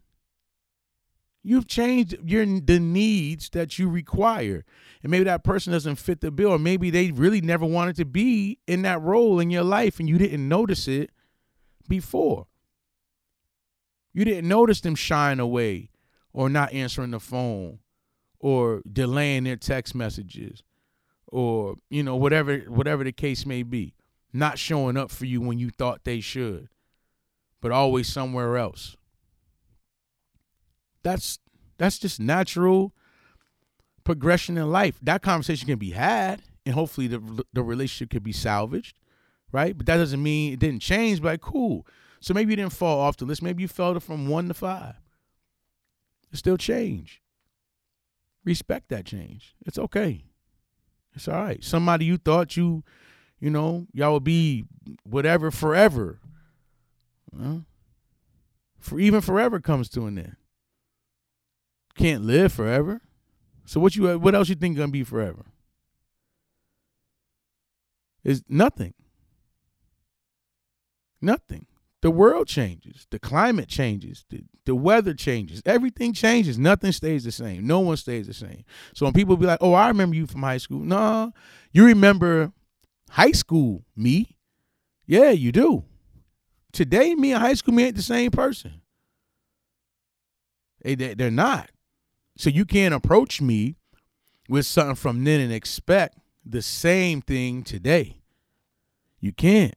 [1.42, 4.66] You've changed your the needs that you require.
[5.02, 8.06] And maybe that person doesn't fit the bill, or maybe they really never wanted to
[8.06, 11.12] be in that role in your life and you didn't notice it
[11.88, 12.48] before.
[14.14, 15.92] You didn't notice them shying away
[16.34, 17.80] or not answering the phone
[18.40, 20.64] or delaying their text messages
[21.28, 23.94] or, you know, whatever whatever the case may be.
[24.34, 26.70] Not showing up for you when you thought they should,
[27.62, 28.96] but always somewhere else
[31.04, 31.40] that's
[31.78, 32.94] that's just natural
[34.04, 35.00] progression in life.
[35.02, 38.98] That conversation can be had, and hopefully the the relationship could be salvaged,
[39.52, 39.78] right?
[39.78, 41.22] But that doesn't mean it didn't change.
[41.22, 41.86] But like, cool.
[42.20, 43.42] So maybe you didn't fall off the list.
[43.42, 44.96] Maybe you fell from one to five.
[46.32, 47.22] It's still change.
[48.44, 49.56] Respect that change.
[49.66, 50.26] It's okay.
[51.16, 51.64] It's all right.
[51.64, 52.84] Somebody you thought you,
[53.40, 54.66] you know, y'all would be
[55.04, 56.20] whatever forever.
[57.32, 57.66] Well,
[58.80, 60.36] for even forever comes to an end
[61.96, 63.02] can't live forever.
[63.66, 65.46] So what you what else you think gonna be forever?
[68.24, 68.94] Is nothing.
[71.22, 71.68] Nothing.
[72.02, 73.08] The world changes.
[73.10, 74.26] The climate changes.
[74.30, 75.62] The, the weather changes.
[75.66, 76.58] Everything changes.
[76.58, 77.68] Nothing stays the same.
[77.68, 78.64] No one stays the same.
[78.94, 81.34] So when people be like, "Oh, I remember you from high school," no,
[81.72, 82.54] you remember
[83.10, 84.38] high school me.
[85.06, 85.84] Yeah, you do.
[86.72, 88.82] Today, me and high school me ain't the same person.
[90.82, 91.70] They, they, they're not.
[92.40, 93.76] So you can't approach me
[94.48, 98.22] with something from then and expect the same thing today.
[99.20, 99.76] You can't.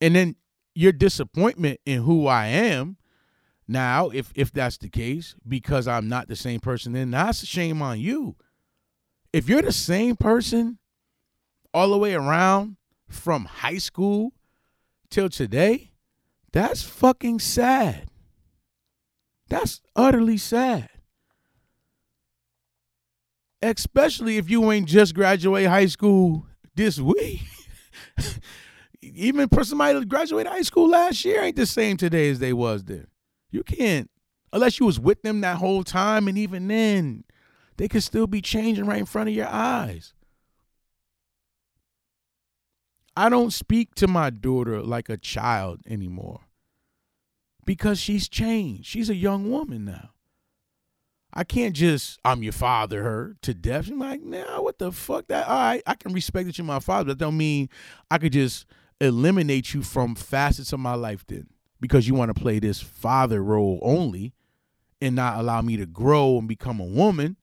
[0.00, 0.34] And then
[0.74, 2.96] your disappointment in who I am
[3.68, 7.46] now, if if that's the case, because I'm not the same person, then that's a
[7.46, 8.34] shame on you.
[9.32, 10.78] If you're the same person
[11.72, 12.76] all the way around
[13.08, 14.32] from high school
[15.10, 15.92] till today,
[16.50, 18.10] that's fucking sad.
[19.48, 20.88] That's utterly sad.
[23.62, 27.40] Especially if you ain't just graduate high school this week.
[29.02, 32.52] Even for somebody that graduated high school last year ain't the same today as they
[32.52, 33.06] was then.
[33.50, 34.10] You can't
[34.52, 37.24] unless you was with them that whole time and even then
[37.76, 40.14] they could still be changing right in front of your eyes.
[43.16, 46.40] I don't speak to my daughter like a child anymore
[47.64, 48.86] because she's changed.
[48.86, 50.10] She's a young woman now.
[51.32, 53.90] I can't just I'm your father her to death.
[53.90, 55.26] I'm like, nah, what the fuck?
[55.26, 57.68] That all right, I can respect that you're my father, but that don't mean
[58.10, 58.66] I could just
[59.00, 61.48] eliminate you from facets of my life then
[61.80, 64.32] because you want to play this father role only
[65.00, 67.36] and not allow me to grow and become a woman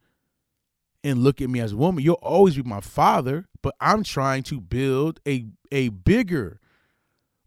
[1.04, 2.04] and look at me as a woman.
[2.04, 6.61] You'll always be my father, but I'm trying to build a a bigger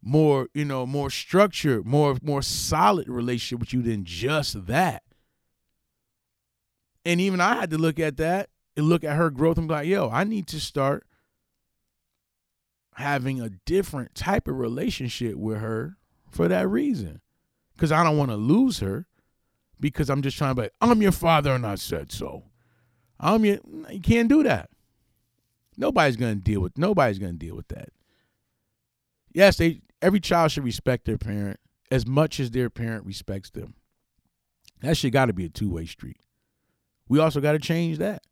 [0.04, 5.02] more, you know, more structured, more more solid relationship with you than just that.
[7.04, 9.74] And even I had to look at that and look at her growth and be
[9.74, 11.06] like, yo, I need to start
[12.94, 15.96] having a different type of relationship with her
[16.30, 17.20] for that reason.
[17.74, 19.06] Because I don't want to lose her
[19.80, 22.44] because I'm just trying to be like, I'm your father and I said so.
[23.18, 23.58] I'm your
[23.90, 24.70] you can't do that.
[25.76, 27.88] Nobody's gonna deal with nobody's gonna deal with that.
[29.32, 31.58] Yes, they every child should respect their parent
[31.90, 33.74] as much as their parent respects them.
[34.82, 36.18] That shit gotta be a two-way street.
[37.08, 38.22] We also got to change that.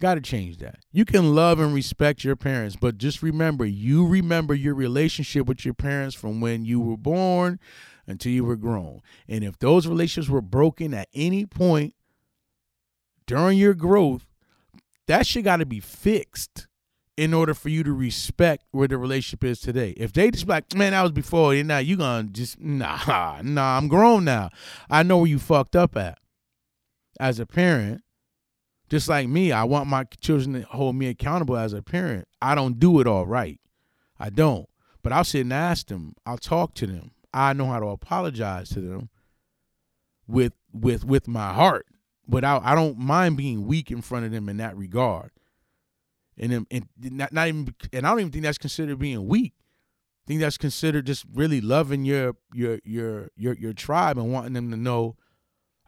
[0.00, 0.78] Got to change that.
[0.92, 5.64] You can love and respect your parents, but just remember, you remember your relationship with
[5.64, 7.58] your parents from when you were born
[8.06, 9.00] until you were grown.
[9.28, 11.94] And if those relationships were broken at any point
[13.26, 14.26] during your growth,
[15.06, 16.66] that shit got to be fixed
[17.20, 19.90] in order for you to respect where the relationship is today.
[19.98, 23.76] If they just like, man, that was before, and now you gonna just nah, nah,
[23.76, 24.48] I'm grown now.
[24.88, 26.18] I know where you fucked up at
[27.20, 28.02] as a parent,
[28.88, 32.26] just like me, I want my children to hold me accountable as a parent.
[32.40, 33.60] I don't do it all right.
[34.18, 34.66] I don't.
[35.02, 36.14] But I'll sit and ask them.
[36.24, 37.10] I'll talk to them.
[37.34, 39.10] I know how to apologize to them
[40.26, 41.84] with with with my heart.
[42.26, 45.32] But I, I don't mind being weak in front of them in that regard.
[46.40, 49.52] And, um, and not, not even and I don't even think that's considered being weak.
[49.58, 54.54] I think that's considered just really loving your your your your your tribe and wanting
[54.54, 55.16] them to know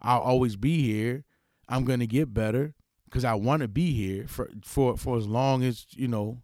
[0.03, 1.25] I'll always be here.
[1.69, 2.75] I'm gonna get better
[3.07, 6.43] because I want to be here for for for as long as you know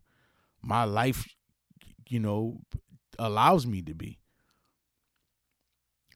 [0.62, 1.26] my life,
[2.08, 2.60] you know,
[3.18, 4.18] allows me to be.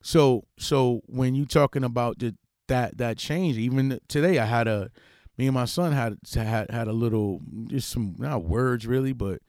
[0.03, 2.35] So so when you talking about the,
[2.69, 4.91] that that change, even today I had a
[5.39, 9.41] me and my son had had had a little just some not words really, but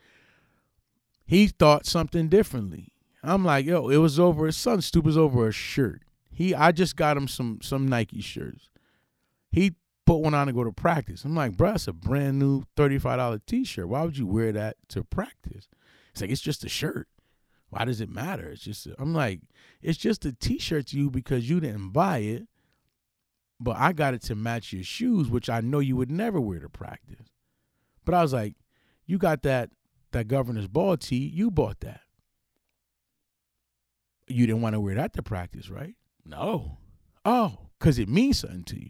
[1.25, 2.93] he thought something differently.
[3.23, 4.45] I'm like, yo, it was over.
[4.45, 6.01] His son stupid over a shirt.
[6.29, 8.69] He I just got him some some Nike shirts.
[9.51, 11.23] He put one on to go to practice.
[11.23, 13.87] I'm like, bro, it's a brand new $35 t-shirt.
[13.87, 15.69] Why would you wear that to practice?
[16.11, 17.07] It's like, it's just a shirt.
[17.69, 18.49] Why does it matter?
[18.49, 19.41] It's just I'm like,
[19.81, 22.47] it's just a t-shirt to you because you didn't buy it.
[23.63, 26.59] But I got it to match your shoes, which I know you would never wear
[26.59, 27.27] to practice.
[28.05, 28.55] But I was like,
[29.05, 29.71] you got that
[30.11, 32.01] that governor's ball tee, you bought that.
[34.27, 35.95] You didn't want to wear that to practice, right?
[36.25, 36.77] No.
[37.25, 38.89] Oh, because it means something to you.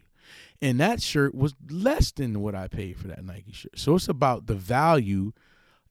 [0.62, 3.78] And that shirt was less than what I paid for that Nike shirt.
[3.78, 5.32] So it's about the value.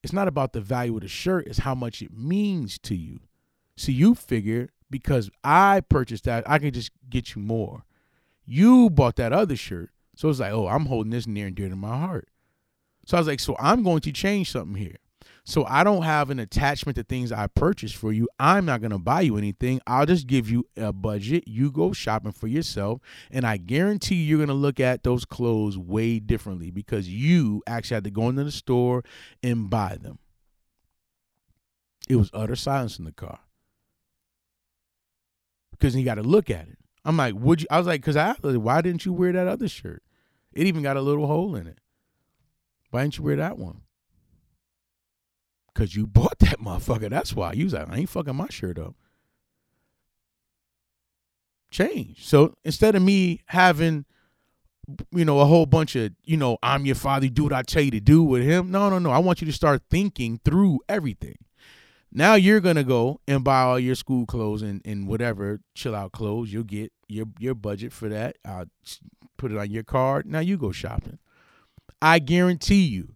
[0.01, 3.19] It's not about the value of the shirt, it's how much it means to you.
[3.75, 7.83] So you figure because I purchased that, I can just get you more.
[8.45, 9.91] You bought that other shirt.
[10.15, 12.27] So it's like, oh, I'm holding this near and dear to my heart.
[13.05, 14.97] So I was like, so I'm going to change something here.
[15.45, 18.29] So I don't have an attachment to things I purchased for you.
[18.39, 19.81] I'm not going to buy you anything.
[19.85, 21.47] I'll just give you a budget.
[21.47, 23.01] You go shopping for yourself.
[23.29, 27.95] And I guarantee you're going to look at those clothes way differently because you actually
[27.95, 29.03] had to go into the store
[29.41, 30.19] and buy them.
[32.07, 33.39] It was utter silence in the car
[35.71, 36.77] because you got to look at it.
[37.05, 37.67] I'm like, would you?
[37.69, 40.03] I was like, because I, why didn't you wear that other shirt?
[40.53, 41.79] It even got a little hole in it.
[42.91, 43.81] Why didn't you wear that one?
[45.73, 47.09] Cause you bought that motherfucker.
[47.09, 47.53] That's why.
[47.53, 48.93] You was like, I ain't fucking my shirt up.
[51.71, 52.23] Change.
[52.23, 54.05] So instead of me having,
[55.11, 57.81] you know, a whole bunch of, you know, I'm your father, do what I tell
[57.81, 58.69] you to do with him.
[58.69, 59.09] No, no, no.
[59.09, 61.37] I want you to start thinking through everything.
[62.11, 66.11] Now you're gonna go and buy all your school clothes and, and whatever chill out
[66.11, 66.53] clothes.
[66.53, 68.37] You'll get your your budget for that.
[68.45, 68.65] I'll
[69.37, 70.25] put it on your card.
[70.25, 71.19] Now you go shopping.
[72.01, 73.15] I guarantee you,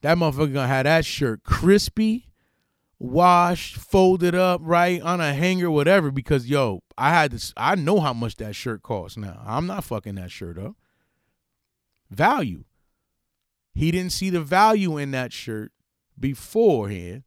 [0.00, 2.30] that motherfucker gonna have that shirt crispy,
[2.98, 6.10] washed, folded up, right on a hanger, whatever.
[6.10, 7.52] Because yo, I had this.
[7.56, 9.42] I know how much that shirt costs now.
[9.44, 10.76] I'm not fucking that shirt up.
[12.10, 12.64] Value.
[13.74, 15.72] He didn't see the value in that shirt
[16.18, 17.24] beforehand,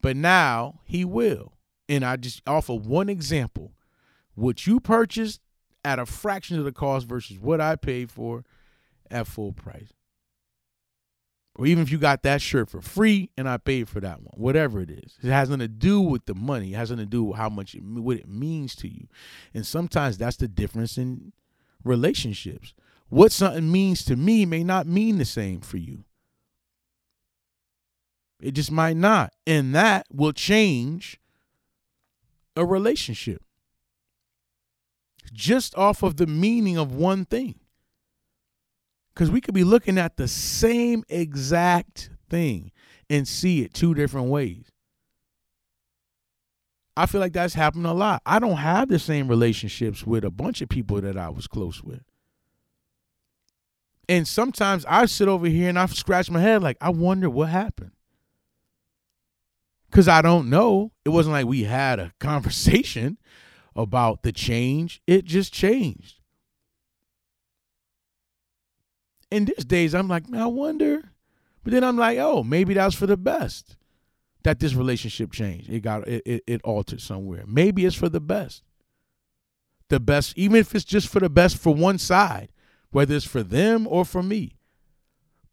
[0.00, 1.54] but now he will.
[1.88, 3.72] And I just offer one example.
[4.38, 5.40] What you purchased
[5.84, 8.44] at a fraction of the cost versus what I paid for
[9.10, 9.92] at full price.
[11.56, 14.34] Or even if you got that shirt for free and I paid for that one,
[14.36, 16.72] whatever it is, it has nothing to do with the money.
[16.72, 19.08] It has nothing to do with how much it, what it means to you.
[19.54, 21.32] And sometimes that's the difference in
[21.82, 22.74] relationships.
[23.08, 26.04] What something means to me may not mean the same for you.
[28.40, 29.32] It just might not.
[29.48, 31.18] And that will change
[32.54, 33.42] a relationship
[35.30, 37.56] just off of the meaning of one thing.
[39.14, 42.70] Because we could be looking at the same exact thing
[43.10, 44.70] and see it two different ways.
[46.96, 48.22] I feel like that's happened a lot.
[48.26, 51.82] I don't have the same relationships with a bunch of people that I was close
[51.82, 52.02] with.
[54.08, 57.50] And sometimes I sit over here and I scratch my head like, I wonder what
[57.50, 57.92] happened.
[59.90, 60.92] Because I don't know.
[61.04, 63.18] It wasn't like we had a conversation
[63.78, 66.16] about the change, it just changed.
[69.30, 71.12] In these days, I'm like, man, I wonder.
[71.62, 73.76] But then I'm like, oh, maybe that's for the best
[74.42, 75.70] that this relationship changed.
[75.70, 77.44] It got it, it, it altered somewhere.
[77.46, 78.62] Maybe it's for the best.
[79.88, 82.48] The best, even if it's just for the best for one side,
[82.90, 84.57] whether it's for them or for me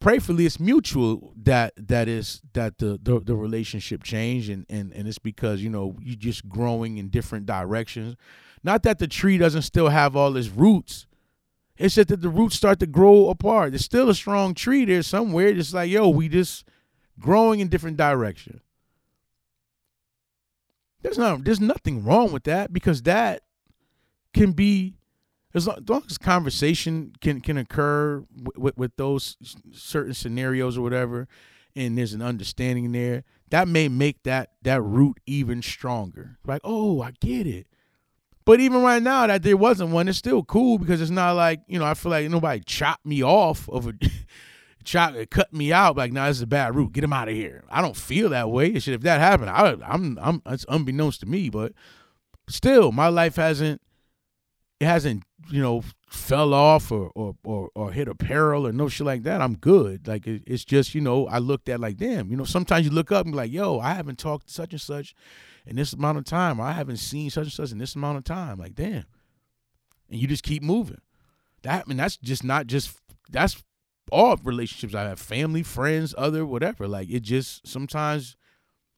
[0.00, 5.08] prayerfully it's mutual that that is that the the, the relationship change and, and and
[5.08, 8.16] it's because you know you just growing in different directions.
[8.62, 11.06] Not that the tree doesn't still have all its roots.
[11.76, 13.72] It's just that the roots start to grow apart.
[13.72, 16.64] There's still a strong tree there somewhere just like yo we just
[17.18, 18.60] growing in different directions
[21.06, 23.42] there's not there's nothing wrong with that because that
[24.34, 24.96] can be
[25.56, 29.36] as long as conversation can can occur with, with, with those
[29.72, 31.26] certain scenarios or whatever,
[31.74, 36.36] and there's an understanding there, that may make that that root even stronger.
[36.46, 37.66] Like, oh, I get it.
[38.44, 41.62] But even right now that there wasn't one, it's still cool because it's not like
[41.66, 43.94] you know I feel like nobody chopped me off of a
[44.84, 46.92] chop cut me out like, nah, this is a bad root.
[46.92, 47.64] Get him out of here.
[47.70, 48.78] I don't feel that way.
[48.78, 51.72] Shit, if that happened, I, I'm I'm it's unbeknownst to me, but
[52.46, 53.80] still, my life hasn't
[54.80, 58.88] it hasn't you know fell off or or or, or hit a peril or no
[58.88, 60.06] shit like that, I'm good.
[60.06, 62.92] Like it, it's just you know I looked at like damn, you know sometimes you
[62.92, 65.14] look up and be like yo, I haven't talked to such and such
[65.66, 68.24] in this amount of time, I haven't seen such and such in this amount of
[68.24, 68.58] time.
[68.58, 69.04] Like damn,
[70.10, 71.00] and you just keep moving.
[71.62, 72.96] That I mean that's just not just
[73.30, 73.62] that's
[74.12, 76.86] all relationships I have, family, friends, other whatever.
[76.86, 78.36] Like it just sometimes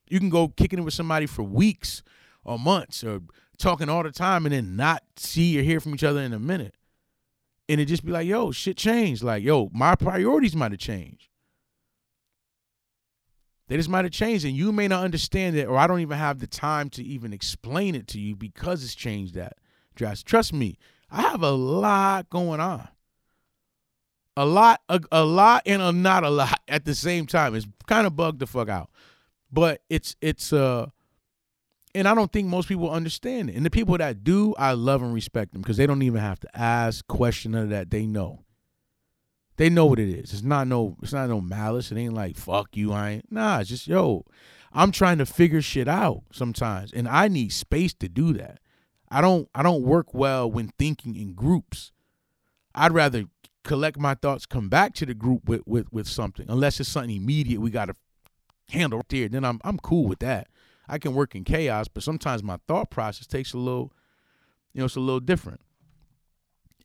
[0.09, 2.03] you can go kicking it with somebody for weeks
[2.45, 3.21] or months or
[3.59, 6.39] talking all the time and then not see or hear from each other in a
[6.39, 6.75] minute.
[7.69, 9.23] And it just be like, yo, shit changed.
[9.23, 11.29] Like, yo, my priorities might have changed.
[13.69, 16.17] They just might have changed, and you may not understand it, or I don't even
[16.17, 19.59] have the time to even explain it to you because it's changed that
[19.95, 20.27] drastic.
[20.27, 20.79] Trust me,
[21.11, 22.89] I have a lot going on.
[24.39, 27.55] A lot, a, a lot, and a not a lot at the same time.
[27.55, 28.89] It's kind of bugged the fuck out,
[29.53, 30.87] but it's it's uh
[31.95, 33.57] and I don't think most people understand it.
[33.57, 36.41] And the people that do, I love and respect them because they don't even have
[36.41, 37.91] to ask, question of that.
[37.91, 38.45] They know.
[39.57, 40.33] They know what it is.
[40.33, 41.91] It's not no, it's not no malice.
[41.91, 42.93] It ain't like fuck you.
[42.93, 43.33] I ain't.
[43.33, 44.25] Nah, it's just yo.
[44.73, 48.61] I'm trying to figure shit out sometimes, and I need space to do that.
[49.11, 49.49] I don't.
[49.55, 51.91] I don't work well when thinking in groups.
[52.75, 53.25] I'd rather
[53.65, 57.17] collect my thoughts, come back to the group with with with something, unless it's something
[57.17, 57.97] immediate we got to
[58.69, 59.29] handle right there.
[59.29, 60.49] Then I'm I'm cool with that.
[60.89, 63.93] I can work in chaos, but sometimes my thought process takes a little,
[64.73, 65.61] you know, it's a little different.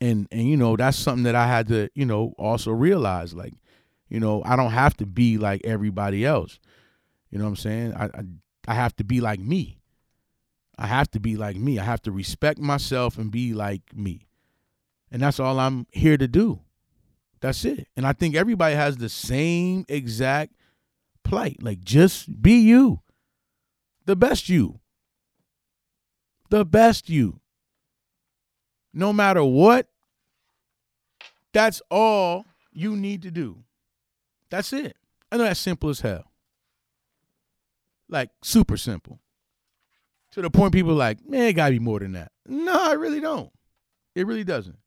[0.02, 3.34] And and you know, that's something that I had to, you know, also realize.
[3.34, 3.54] Like,
[4.10, 6.60] you know, I don't have to be like everybody else.
[7.30, 7.94] You know what I'm saying?
[7.94, 8.24] I, I,
[8.68, 9.80] I have to be like me.
[10.78, 11.80] I have to be like me.
[11.80, 14.28] I have to respect myself and be like me.
[15.12, 16.62] And that's all I'm here to do.
[17.40, 17.88] That's it.
[17.96, 20.54] And I think everybody has the same exact
[21.24, 21.62] plight.
[21.62, 23.02] Like just be you
[24.06, 24.80] the best you.
[26.50, 27.40] The best you.
[28.94, 29.88] No matter what,
[31.52, 33.64] that's all you need to do.
[34.50, 34.96] That's it.
[35.32, 36.32] I know that's simple as hell.
[38.10, 39.20] Like super simple.
[40.34, 42.32] To the point people like, man, it gotta be more than that.
[42.48, 43.52] No, I really don't.
[44.16, 44.78] It really doesn't.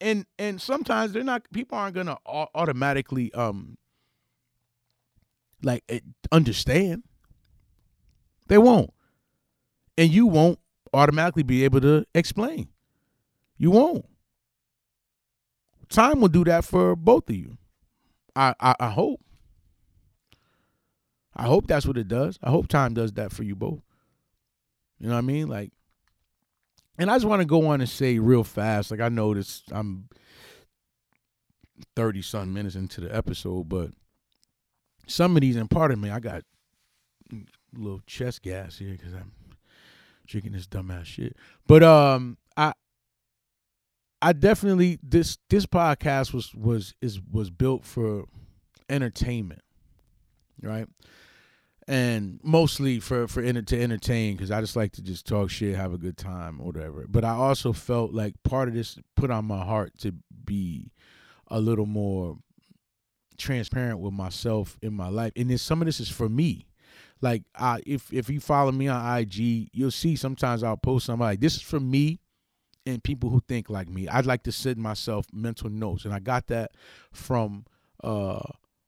[0.00, 3.76] And and sometimes they're not people aren't gonna automatically um
[5.62, 7.02] like eh, understand.
[8.48, 8.92] They won't.
[9.96, 10.58] And you won't
[10.92, 12.68] automatically be able to explain.
[13.56, 14.06] You won't.
[15.88, 17.56] Time will do that for both of you.
[18.36, 19.20] I, I, I hope.
[21.34, 22.38] I hope that's what it does.
[22.42, 23.80] I hope time does that for you both.
[24.98, 25.48] You know what I mean?
[25.48, 25.72] Like
[26.98, 29.62] and I just want to go on and say real fast, like I know this,
[29.70, 30.08] I'm
[31.94, 33.92] thirty some minutes into the episode, but
[35.06, 36.42] some of these, and part of me, I got
[37.74, 39.32] little chest gas here because I'm
[40.26, 41.36] drinking this dumbass shit.
[41.66, 42.72] But um, I
[44.20, 48.24] I definitely this this podcast was was is was built for
[48.88, 49.62] entertainment,
[50.62, 50.86] right?
[51.86, 55.76] And mostly for for enter, to entertain because I just like to just talk shit,
[55.76, 57.06] have a good time, whatever.
[57.08, 60.12] But I also felt like part of this put on my heart to
[60.44, 60.92] be
[61.48, 62.38] a little more
[63.38, 66.66] transparent with myself in my life, and then some of this is for me.
[67.20, 71.24] Like, I if if you follow me on IG, you'll see sometimes I'll post something
[71.24, 72.20] like this is for me
[72.86, 74.08] and people who think like me.
[74.08, 76.72] I'd like to send myself mental notes, and I got that
[77.12, 77.66] from
[78.02, 78.40] uh,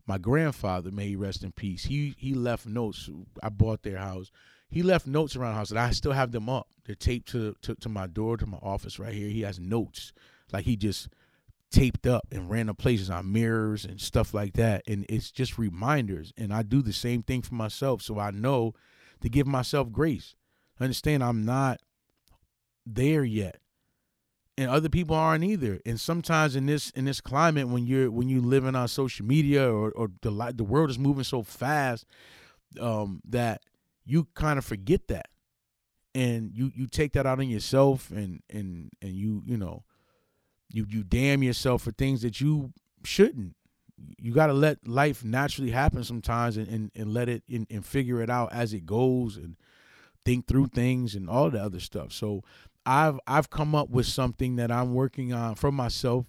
[0.06, 0.90] my grandfather.
[0.90, 1.84] May he rest in peace.
[1.84, 3.10] He he left notes.
[3.42, 4.30] I bought their house.
[4.70, 6.68] He left notes around the house, and I still have them up.
[6.84, 9.28] They're taped to, to to my door, to my office right here.
[9.28, 10.12] He has notes,
[10.52, 11.08] like he just
[11.70, 14.82] taped up in random places on mirrors and stuff like that.
[14.86, 16.32] And it's just reminders.
[16.36, 18.74] And I do the same thing for myself, so I know
[19.20, 20.34] to give myself grace.
[20.80, 21.80] Understand, I'm not
[22.86, 23.60] there yet
[24.60, 25.80] and other people aren't either.
[25.86, 29.66] And sometimes in this in this climate, when you're when you're living on social media
[29.72, 32.04] or or the the world is moving so fast,
[32.78, 33.62] um, that
[34.04, 35.28] you kind of forget that,
[36.14, 39.84] and you you take that out on yourself, and and and you you know,
[40.72, 42.72] you you damn yourself for things that you
[43.04, 43.56] shouldn't.
[44.18, 47.84] You got to let life naturally happen sometimes, and and, and let it and, and
[47.84, 49.56] figure it out as it goes, and
[50.24, 52.12] think through things and all the other stuff.
[52.12, 52.42] So
[52.86, 56.26] I've I've come up with something that I'm working on for myself,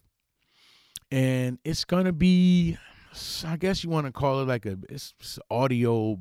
[1.11, 2.77] and it's gonna be,
[3.45, 6.19] I guess you want to call it like a it's, it's audio.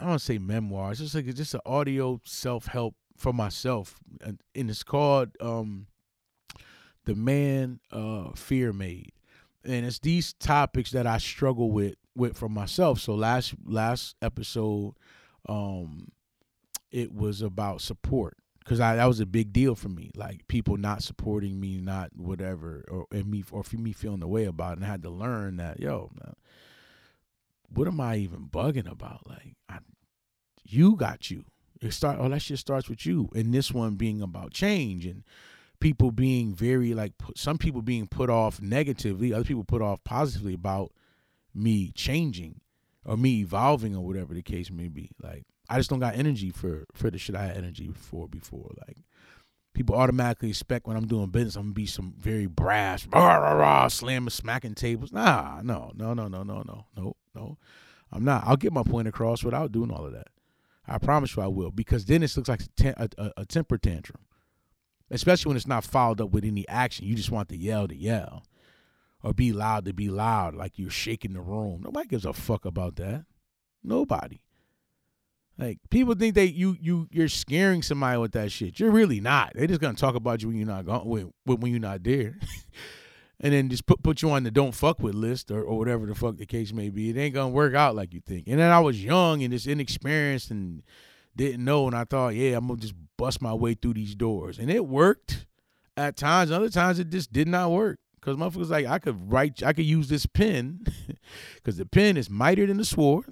[0.00, 0.92] I don't say memoir.
[0.92, 5.30] It's just like it's just an audio self help for myself, and, and it's called
[5.40, 5.86] um,
[7.08, 9.12] the man uh, fear made,
[9.64, 13.00] and it's these topics that I struggle with with for myself.
[13.00, 14.92] So last last episode,
[15.48, 16.08] um,
[16.90, 20.10] it was about support because that was a big deal for me.
[20.14, 24.28] Like people not supporting me, not whatever, or and me or for me feeling the
[24.28, 24.76] way about it.
[24.76, 26.34] And I had to learn that, yo, man,
[27.70, 29.26] what am I even bugging about?
[29.26, 29.78] Like, I,
[30.62, 31.46] you got you.
[31.80, 32.18] It start.
[32.20, 33.30] Oh, that shit starts with you.
[33.34, 35.24] And this one being about change and
[35.80, 40.54] people being very like some people being put off negatively, other people put off positively
[40.54, 40.92] about
[41.54, 42.60] me changing
[43.04, 45.10] or me evolving or whatever the case may be.
[45.22, 48.72] Like I just don't got energy for for the shit I had energy for before.
[48.86, 48.98] Like
[49.74, 53.52] people automatically expect when I'm doing business, I'm gonna be some very brash, rah, rah,
[53.52, 55.12] rah, slamming, smacking tables.
[55.12, 57.58] Nah, no, no, no, no, no, no, no, no.
[58.10, 58.44] I'm not.
[58.46, 60.28] I'll get my point across without doing all of that.
[60.86, 64.20] I promise you I will, because then it looks like a, a, a temper tantrum,
[65.10, 67.06] especially when it's not followed up with any action.
[67.06, 68.44] You just want to yell to yell,
[69.22, 71.82] or be loud to be loud, like you're shaking the room.
[71.84, 73.24] Nobody gives a fuck about that.
[73.82, 74.40] Nobody.
[75.58, 78.78] Like people think that you you you're scaring somebody with that shit.
[78.78, 79.52] You're really not.
[79.54, 82.38] They're just gonna talk about you when you're not going when, when you're not there.
[83.40, 86.06] and then just put put you on the don't fuck with list or, or whatever
[86.06, 87.10] the fuck the case may be.
[87.10, 88.46] It ain't gonna work out like you think.
[88.46, 90.84] And then I was young and just inexperienced and
[91.38, 94.58] didn't know and I thought, yeah, I'm gonna just bust my way through these doors.
[94.58, 95.46] And it worked
[95.96, 97.98] at times, other times it just did not work.
[98.20, 100.84] Cause motherfuckers like I could write, I could use this pen,
[101.64, 103.26] cause the pen is mightier than the sword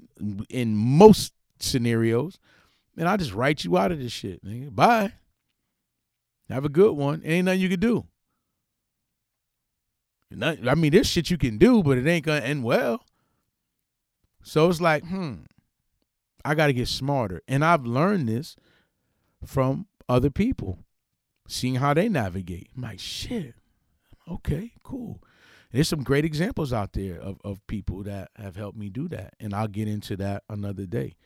[0.49, 2.39] in most scenarios,
[2.97, 4.45] and I just write you out of this shit.
[4.45, 4.75] Nigga.
[4.75, 5.13] Bye.
[6.49, 7.21] Have a good one.
[7.25, 8.07] Ain't nothing you can do.
[10.41, 13.05] I mean, there's shit you can do, but it ain't gonna end well.
[14.43, 15.35] So it's like, hmm,
[16.47, 18.57] I got to get smarter, and I've learned this
[19.45, 20.79] from other people,
[21.49, 22.71] seeing how they navigate.
[22.77, 23.55] I'm like, shit,
[24.31, 25.23] okay, cool.
[25.73, 29.35] There's some great examples out there of, of people that have helped me do that,
[29.41, 31.17] and I'll get into that another day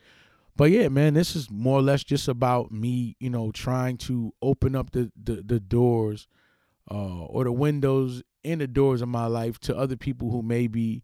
[0.55, 4.33] but yeah, man, this is more or less just about me, you know, trying to
[4.41, 6.27] open up the the, the doors
[6.89, 10.67] uh, or the windows in the doors of my life to other people who may
[10.67, 11.03] be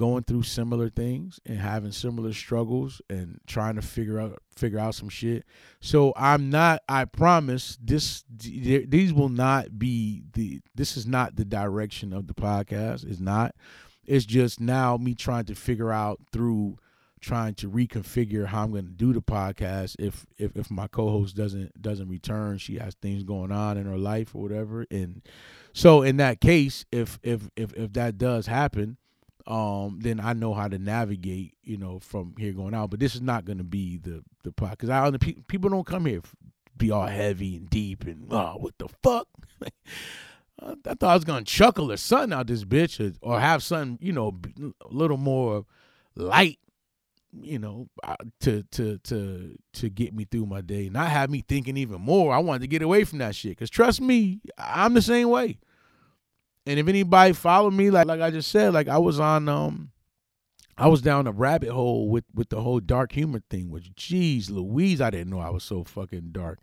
[0.00, 4.94] going through similar things and having similar struggles and trying to figure out figure out
[4.94, 5.44] some shit.
[5.80, 11.44] So I'm not I promise this these will not be the this is not the
[11.44, 13.06] direction of the podcast.
[13.06, 13.54] It's not.
[14.06, 16.78] It's just now me trying to figure out through
[17.20, 21.36] trying to reconfigure how I'm going to do the podcast if if if my co-host
[21.36, 25.20] doesn't doesn't return she has things going on in her life or whatever and
[25.74, 28.96] so in that case if if if if that does happen
[29.50, 33.14] um then I know how to navigate you know from here going out but this
[33.14, 35.10] is not going to be the the because I
[35.48, 36.22] people don't come here
[36.80, 39.28] be all heavy and deep and oh, what the fuck?
[40.62, 43.98] I thought I was gonna chuckle or something out this bitch, or, or have something,
[44.04, 45.64] you know, a little more
[46.16, 46.58] light,
[47.40, 50.88] you know, uh, to to to to get me through my day.
[50.88, 52.34] Not have me thinking even more.
[52.34, 53.58] I wanted to get away from that shit.
[53.58, 55.58] Cause trust me, I'm the same way.
[56.70, 59.90] And if anybody followed me, like like I just said, like I was on um
[60.78, 64.50] I was down a rabbit hole with with the whole dark humor thing, which geez
[64.50, 66.58] Louise, I didn't know I was so fucking dark.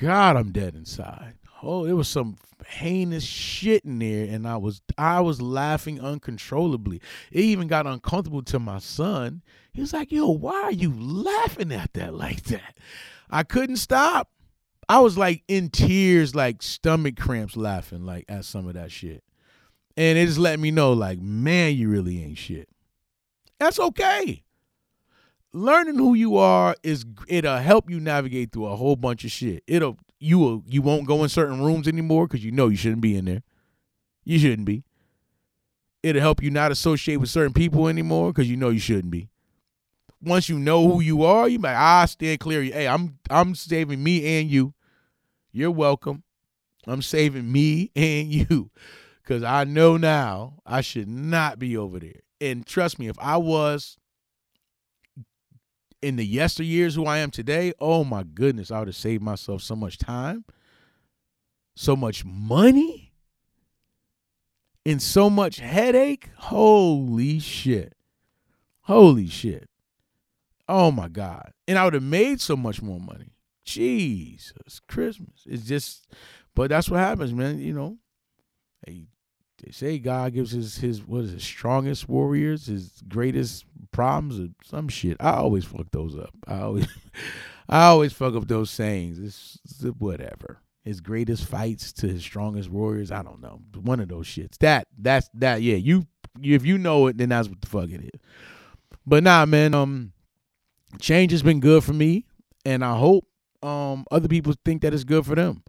[0.00, 1.34] God, I'm dead inside
[1.64, 2.36] oh, there was some
[2.66, 7.00] heinous shit in there, and I was I was laughing uncontrollably.
[7.30, 9.42] It even got uncomfortable to my son.
[9.72, 12.78] He was like, "Yo, why are you laughing at that like that?"
[13.30, 14.30] I couldn't stop.
[14.88, 19.24] I was like in tears, like stomach cramps, laughing like at some of that shit,
[19.96, 22.68] and it just let me know, like, man, you really ain't shit.
[23.58, 24.42] That's okay.
[25.52, 29.62] Learning who you are is it'll help you navigate through a whole bunch of shit.
[29.66, 33.02] It'll you will you won't go in certain rooms anymore because you know you shouldn't
[33.02, 33.42] be in there.
[34.24, 34.84] You shouldn't be.
[36.02, 39.30] It'll help you not associate with certain people anymore because you know you shouldn't be.
[40.24, 42.62] Once you know who you are, you might ah stand clear.
[42.62, 44.74] Hey, I'm I'm saving me and you.
[45.52, 46.22] You're welcome.
[46.86, 48.70] I'm saving me and you
[49.22, 52.20] because I know now I should not be over there.
[52.40, 53.96] And trust me, if I was
[56.02, 59.62] in the yesteryears who I am today, oh my goodness, I would have saved myself
[59.62, 60.44] so much time,
[61.74, 63.12] so much money,
[64.84, 66.30] and so much headache.
[66.36, 67.94] Holy shit.
[68.82, 69.70] Holy shit.
[70.68, 71.52] Oh my God.
[71.68, 73.34] And I would have made so much more money.
[73.64, 75.42] Jesus Christmas.
[75.46, 76.06] It's just,
[76.54, 77.58] but that's what happens, man.
[77.58, 77.98] You know,
[78.86, 79.06] hey,
[79.62, 84.48] they say God gives his his what is it, strongest warriors, his greatest problems, or
[84.62, 85.16] some shit.
[85.20, 86.34] I always fuck those up.
[86.46, 86.86] I always
[87.68, 89.18] I always fuck up those sayings.
[89.18, 90.60] It's, it's whatever.
[90.82, 93.10] His greatest fights to his strongest warriors.
[93.10, 93.62] I don't know.
[93.80, 94.58] One of those shits.
[94.58, 95.62] That that's that.
[95.62, 96.06] Yeah, you
[96.42, 98.20] if you know it, then that's what the fuck it is.
[99.06, 99.74] But nah, man.
[99.74, 100.12] Um,
[101.00, 102.26] change has been good for me,
[102.64, 103.26] and I hope
[103.62, 105.62] um other people think that it's good for them.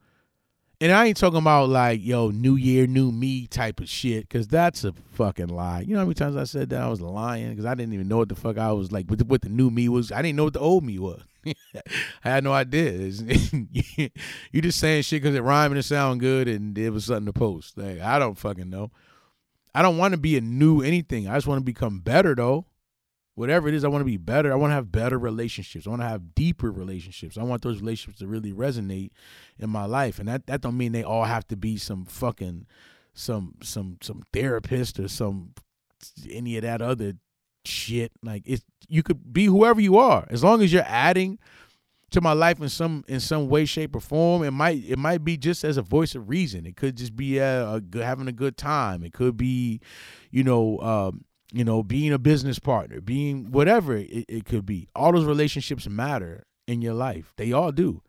[0.81, 4.47] And I ain't talking about like, yo, new year, new me type of shit, because
[4.47, 5.81] that's a fucking lie.
[5.81, 8.09] You know how many times I said that I was lying because I didn't even
[8.09, 10.11] know what the fuck I was like, what the, what the new me was.
[10.11, 11.21] I didn't know what the old me was.
[11.45, 11.53] I
[12.29, 12.91] had no idea.
[14.51, 17.27] you just saying shit because it rhymed and it sound good and it was something
[17.27, 17.77] to post.
[17.77, 18.91] Like, I don't fucking know.
[19.73, 21.27] I don't want to be a new anything.
[21.29, 22.65] I just want to become better though
[23.35, 24.51] whatever it is, I want to be better.
[24.51, 25.85] I want to have better relationships.
[25.85, 27.37] I want to have deeper relationships.
[27.37, 29.11] I want those relationships to really resonate
[29.59, 30.19] in my life.
[30.19, 32.65] And that that don't mean they all have to be some fucking
[33.13, 35.53] some some some therapist or some
[36.29, 37.13] any of that other
[37.65, 38.11] shit.
[38.23, 41.39] Like it's you could be whoever you are as long as you're adding
[42.11, 44.43] to my life in some in some way, shape, or form.
[44.43, 46.65] It might it might be just as a voice of reason.
[46.65, 49.03] It could just be a, a good, having a good time.
[49.03, 49.81] It could be,
[50.31, 51.25] you know, um,
[51.55, 54.89] you know, being a business partner, being whatever it, it could be.
[54.93, 57.31] All those relationships matter in your life.
[57.37, 58.01] They all do.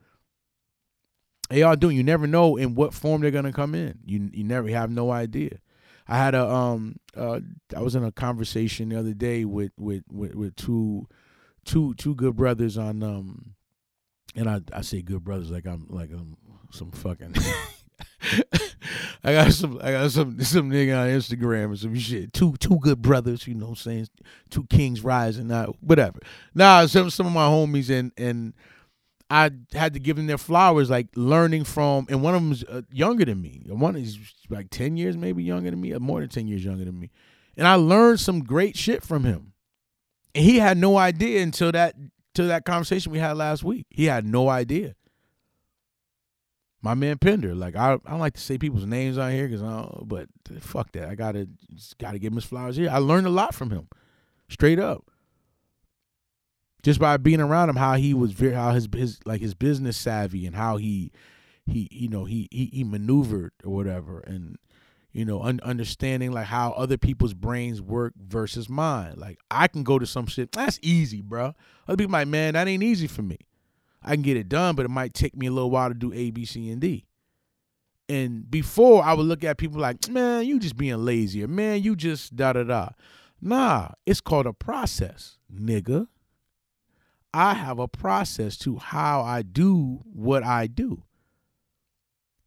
[1.48, 1.90] They all do.
[1.90, 4.00] You never know in what form they're gonna come in.
[4.04, 5.60] You you never have no idea.
[6.08, 7.38] I had a um uh
[7.74, 11.06] I was in a conversation the other day with with with, with two
[11.64, 13.54] two two good brothers on um
[14.34, 16.36] and I I say good brothers like I'm like I'm
[16.72, 17.34] some fucking
[19.24, 22.32] I got some I got some some nigga on Instagram and some shit.
[22.32, 24.08] Two two good brothers, you know what I'm saying?
[24.50, 26.18] Two kings rising, not whatever.
[26.54, 28.54] Nah, some some of my homies and and
[29.28, 32.82] I had to give them their flowers, like learning from, and one of them's uh,
[32.92, 33.62] younger than me.
[33.66, 34.18] One is
[34.48, 37.10] like ten years, maybe younger than me, or more than ten years younger than me.
[37.56, 39.52] And I learned some great shit from him.
[40.34, 41.96] And he had no idea until that
[42.34, 43.86] till that conversation we had last week.
[43.90, 44.94] He had no idea
[46.86, 47.52] my man Pender.
[47.52, 50.28] Like I, I don't like to say people's names on here because I, don't, but
[50.60, 51.08] fuck that.
[51.08, 51.48] I gotta
[51.98, 52.88] gotta give him his flowers here.
[52.88, 53.88] I learned a lot from him,
[54.48, 55.04] straight up.
[56.84, 59.96] Just by being around him, how he was very, how his his like his business
[59.96, 61.10] savvy and how he
[61.66, 64.56] he you know he he, he maneuvered or whatever and
[65.10, 69.14] you know un- understanding like how other people's brains work versus mine.
[69.16, 71.52] Like I can go to some shit that's easy, bro.
[71.88, 73.38] Other people like man that ain't easy for me.
[74.06, 76.12] I can get it done, but it might take me a little while to do
[76.12, 77.04] A, B, C, and D.
[78.08, 81.82] And before I would look at people like, man, you just being lazy, or man,
[81.82, 82.90] you just da da da.
[83.40, 86.06] Nah, it's called a process, nigga.
[87.34, 91.02] I have a process to how I do what I do.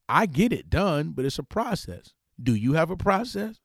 [0.07, 2.13] I get it done, but it's a process.
[2.41, 3.59] Do you have a process?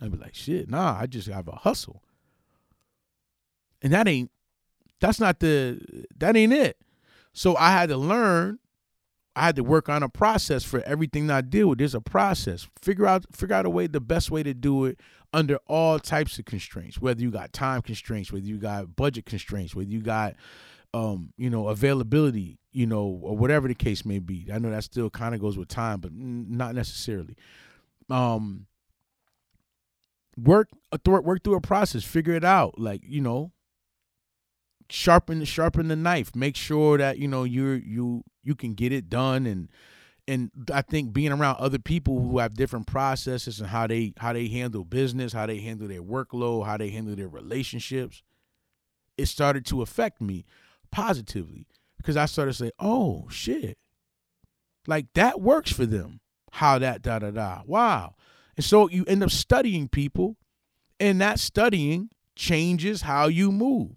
[0.00, 2.02] I'd be like, shit, nah, I just have a hustle.
[3.82, 4.30] And that ain't
[5.00, 5.80] that's not the
[6.18, 6.76] that ain't it.
[7.32, 8.58] So I had to learn
[9.38, 11.78] I had to work on a process for everything I deal with.
[11.78, 12.66] There's a process.
[12.82, 14.98] Figure out figure out a way, the best way to do it
[15.32, 17.00] under all types of constraints.
[17.00, 20.34] Whether you got time constraints, whether you got budget constraints, whether you got
[20.92, 24.48] um, you know, availability, you know, or whatever the case may be.
[24.52, 27.36] I know that still kind of goes with time, but not necessarily.
[28.10, 28.66] Um,
[30.36, 30.68] work
[31.06, 32.78] work through a process, figure it out.
[32.78, 33.52] Like you know,
[34.90, 36.34] sharpen sharpen the knife.
[36.34, 39.68] Make sure that you know you're you you can get it done and
[40.26, 44.32] and I think being around other people who have different processes and how they how
[44.32, 48.22] they handle business, how they handle their workload, how they handle their relationships,
[49.16, 50.44] it started to affect me
[50.90, 51.66] positively
[51.96, 53.78] because I started to say, "Oh shit,
[54.86, 56.20] like that works for them."
[56.52, 57.62] How that da da da.
[57.66, 58.14] Wow.
[58.56, 60.36] And so you end up studying people,
[60.98, 63.96] and that studying changes how you move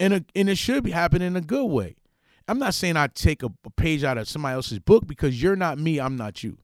[0.00, 1.96] and, and it should be happening in a good way.
[2.46, 5.56] I'm not saying I take a, a page out of somebody else's book because you're
[5.56, 6.58] not me, I'm not you.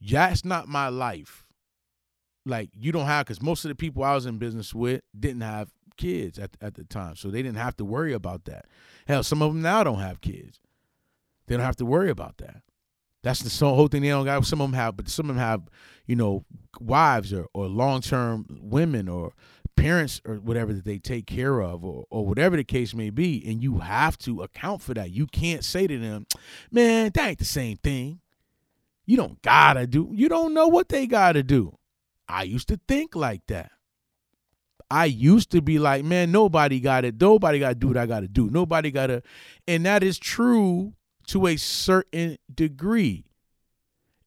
[0.00, 1.46] That's not my life.
[2.46, 5.42] Like you don't have, because most of the people I was in business with didn't
[5.42, 7.16] have kids at, at the time.
[7.16, 8.66] So they didn't have to worry about that.
[9.06, 10.60] Hell, some of them now don't have kids.
[11.46, 12.62] They don't have to worry about that.
[13.22, 14.46] That's the whole thing they don't got.
[14.46, 15.62] Some of them have, but some of them have,
[16.06, 16.44] you know,
[16.80, 19.32] wives or, or long term women or
[19.80, 23.42] parents or whatever that they take care of or, or whatever the case may be
[23.46, 25.10] and you have to account for that.
[25.10, 26.26] You can't say to them
[26.70, 28.20] man that ain't the same thing.
[29.06, 31.78] You don't gotta do you don't know what they gotta do.
[32.28, 33.72] I used to think like that.
[34.90, 38.28] I used to be like man nobody got it nobody gotta do what i gotta
[38.28, 38.50] do.
[38.50, 39.22] Nobody gotta
[39.66, 40.92] and that is true
[41.28, 43.24] to a certain degree.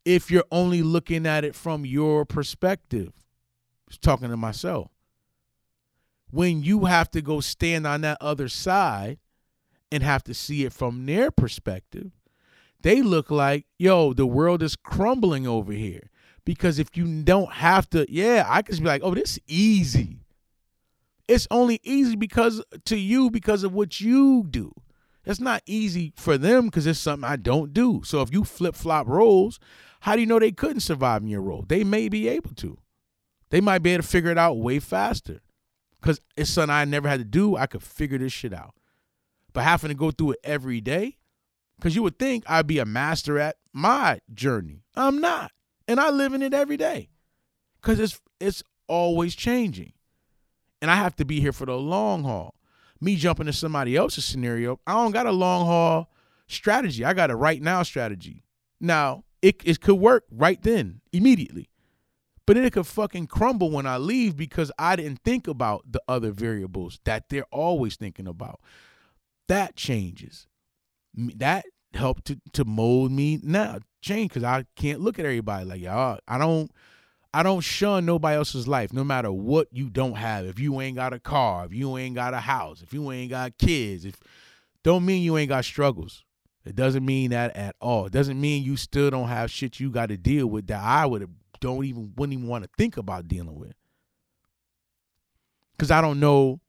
[0.03, 3.13] If you're only looking at it from your perspective
[3.87, 4.92] Just talking to myself
[6.33, 9.19] when you have to go stand on that other side
[9.91, 12.11] and have to see it from their perspective,
[12.81, 16.09] they look like, yo, the world is crumbling over here.
[16.43, 20.21] Because if you don't have to, yeah, I could be like, oh, this easy.
[21.27, 24.73] It's only easy because to you because of what you do.
[25.25, 28.01] It's not easy for them because it's something I don't do.
[28.03, 29.59] So if you flip flop roles,
[30.01, 31.63] how do you know they couldn't survive in your role?
[31.67, 32.79] They may be able to.
[33.51, 35.41] They might be able to figure it out way faster.
[36.03, 37.55] Cause it's something I never had to do.
[37.55, 38.75] I could figure this shit out.
[39.53, 41.17] But having to go through it every day,
[41.77, 44.83] because you would think I'd be a master at my journey.
[44.95, 45.51] I'm not.
[45.87, 47.09] And I live in it every day.
[47.81, 49.93] Cause it's it's always changing.
[50.81, 52.55] And I have to be here for the long haul.
[52.99, 56.11] Me jumping to somebody else's scenario, I don't got a long haul
[56.47, 57.05] strategy.
[57.05, 58.43] I got a right now strategy.
[58.81, 61.69] Now, it, it could work right then, immediately.
[62.45, 66.01] But then it could fucking crumble when I leave because I didn't think about the
[66.07, 68.59] other variables that they're always thinking about.
[69.47, 70.47] That changes.
[71.15, 75.81] That helped to, to mold me now change because I can't look at everybody like
[75.81, 76.19] y'all.
[76.27, 76.71] I don't
[77.33, 80.45] I don't shun nobody else's life, no matter what you don't have.
[80.45, 83.31] If you ain't got a car, if you ain't got a house, if you ain't
[83.31, 84.19] got kids, if
[84.83, 86.23] don't mean you ain't got struggles.
[86.65, 88.05] It doesn't mean that at all.
[88.05, 91.05] It doesn't mean you still don't have shit you got to deal with that I
[91.05, 91.29] would have
[91.63, 93.73] don't even wouldn't even want to think about dealing with.
[95.79, 96.59] Cause I don't know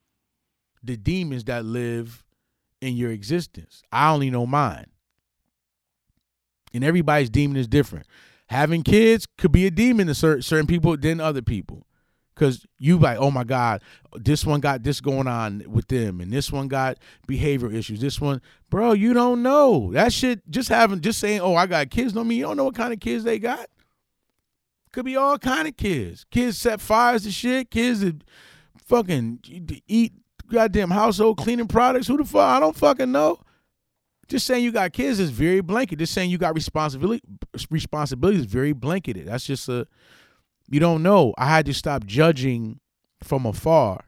[0.83, 2.23] the demons that live
[2.81, 3.83] in your existence.
[3.91, 4.87] I only know mine.
[6.73, 8.07] And everybody's demon is different.
[8.47, 11.85] Having kids could be a demon to certain people than other people.
[12.35, 13.81] Cause you like, oh my God,
[14.13, 18.01] this one got this going on with them, and this one got behavior issues.
[18.01, 20.41] This one, bro, you don't know that shit.
[20.49, 22.91] Just having, just saying, oh, I got kids, don't mean you don't know what kind
[22.91, 23.69] of kids they got.
[24.95, 26.25] Could be all kind of kids.
[26.31, 27.69] Kids set fires to shit.
[27.69, 28.23] Kids that
[28.77, 29.39] fucking
[29.89, 30.13] eat
[30.49, 32.07] goddamn household cleaning products.
[32.07, 32.47] Who the fuck?
[32.47, 33.41] I don't fucking know.
[34.29, 35.99] Just saying you got kids is very blanket.
[35.99, 37.21] Just saying you got responsibility
[37.69, 39.27] responsibility is very blanketed.
[39.27, 39.85] That's just a
[40.69, 41.33] you don't know.
[41.37, 42.79] I had to stop judging
[43.21, 44.05] from afar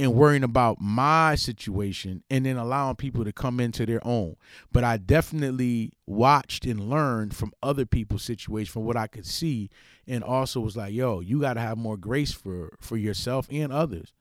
[0.00, 4.36] and worrying about my situation and then allowing people to come into their own.
[4.72, 9.70] But I definitely watched and learned from other people's situation from what I could see
[10.06, 13.72] and also was like, yo, you got to have more grace for for yourself and
[13.72, 14.12] others.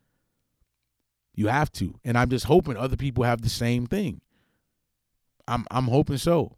[1.33, 1.95] You have to.
[2.03, 4.21] And I'm just hoping other people have the same thing.
[5.47, 6.57] I'm I'm hoping so.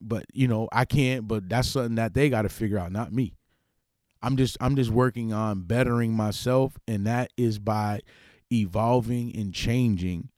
[0.00, 3.12] But, you know, I can't, but that's something that they got to figure out, not
[3.12, 3.36] me.
[4.24, 8.00] I'm just I'm just working on bettering myself and that is by
[8.52, 10.30] evolving and changing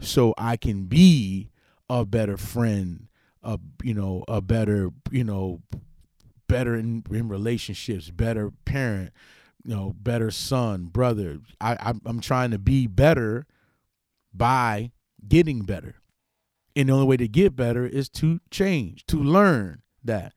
[0.00, 1.50] so I can be
[1.88, 3.08] a better friend,
[3.42, 5.60] a you know, a better, you know,
[6.48, 9.12] better in, in relationships, better parent,
[9.64, 11.38] you know, better son, brother.
[11.60, 13.46] I, I'm trying to be better
[14.32, 14.92] by
[15.26, 15.96] getting better.
[16.76, 20.32] And the only way to get better is to change, to learn that.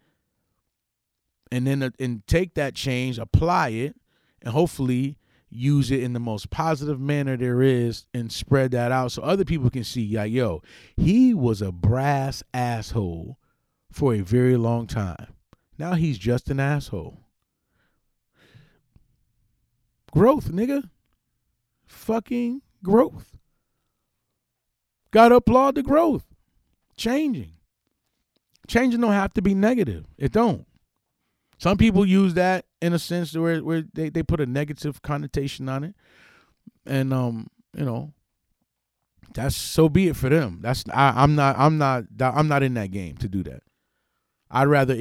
[1.52, 3.96] And then uh, and take that change, apply it,
[4.42, 5.18] and hopefully
[5.50, 9.46] use it in the most positive manner there is and spread that out so other
[9.46, 10.62] people can see like yo
[10.98, 13.38] he was a brass asshole
[13.98, 15.34] for a very long time.
[15.80, 17.20] Now he's just an asshole.
[20.12, 20.90] Growth nigga.
[21.88, 23.38] Fucking growth.
[25.10, 26.26] Gotta applaud the growth.
[26.96, 27.54] Changing.
[28.68, 30.06] Changing don't have to be negative.
[30.18, 30.67] It don't
[31.58, 35.70] some people use that in a sense where where they, they put a negative connotation
[35.70, 35.96] on it.
[36.86, 38.14] And um, you know,
[39.34, 40.60] that's so be it for them.
[40.62, 43.64] That's I, am not I'm not I'm not in that game to do that.
[44.52, 44.96] I'd rather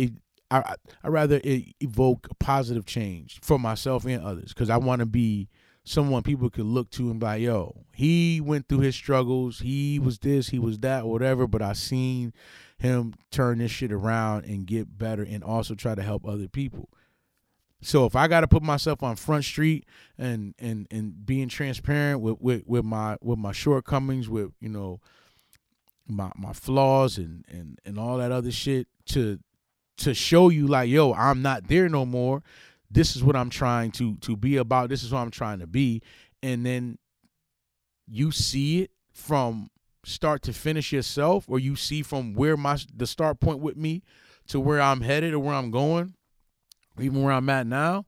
[0.51, 5.49] I I rather evoke positive change for myself and others because I want to be
[5.85, 9.61] someone people could look to and be like, yo, he went through his struggles.
[9.61, 11.47] He was this, he was that, whatever.
[11.47, 12.33] But I seen
[12.79, 16.89] him turn this shit around and get better and also try to help other people.
[17.83, 19.87] So if I got to put myself on front street
[20.19, 25.01] and and and being transparent with, with with my with my shortcomings, with you know
[26.09, 29.39] my my flaws and and and all that other shit to
[29.99, 32.43] to show you like yo I'm not there no more.
[32.91, 34.89] This is what I'm trying to to be about.
[34.89, 36.03] This is what I'm trying to be,
[36.43, 36.99] and then
[38.07, 39.69] you see it from
[40.07, 44.03] start to finish yourself or you see from where my the start point with me
[44.47, 46.15] to where I'm headed or where I'm going,
[47.01, 48.05] even where I'm at now,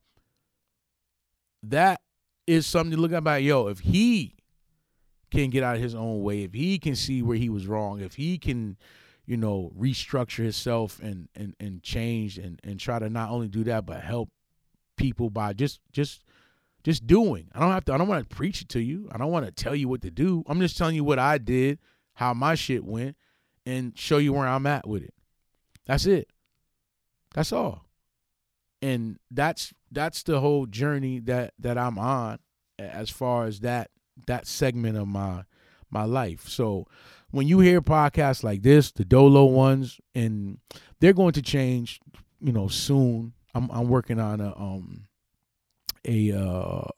[1.64, 2.00] that
[2.46, 4.36] is something to look at by yo, if he
[5.30, 8.00] can get out of his own way, if he can see where he was wrong,
[8.00, 8.76] if he can,
[9.26, 13.64] you know, restructure himself and and and change and and try to not only do
[13.64, 14.30] that but help
[14.96, 16.22] people by just just
[16.84, 17.48] just doing.
[17.54, 17.92] I don't have to.
[17.92, 19.08] I don't want to preach it to you.
[19.12, 20.44] I don't want to tell you what to do.
[20.46, 21.78] I'm just telling you what I did,
[22.14, 23.16] how my shit went,
[23.66, 25.14] and show you where I'm at with it.
[25.86, 26.28] That's it.
[27.34, 27.84] That's all.
[28.80, 32.38] And that's that's the whole journey that that I'm on
[32.78, 33.90] as far as that
[34.26, 35.44] that segment of my
[35.90, 36.48] my life.
[36.48, 36.86] So
[37.30, 40.58] when you hear podcasts like this, the Dholo ones, and
[41.00, 42.00] they're going to change,
[42.40, 43.32] you know, soon.
[43.54, 45.07] I'm I'm working on a um
[46.08, 46.88] a uh,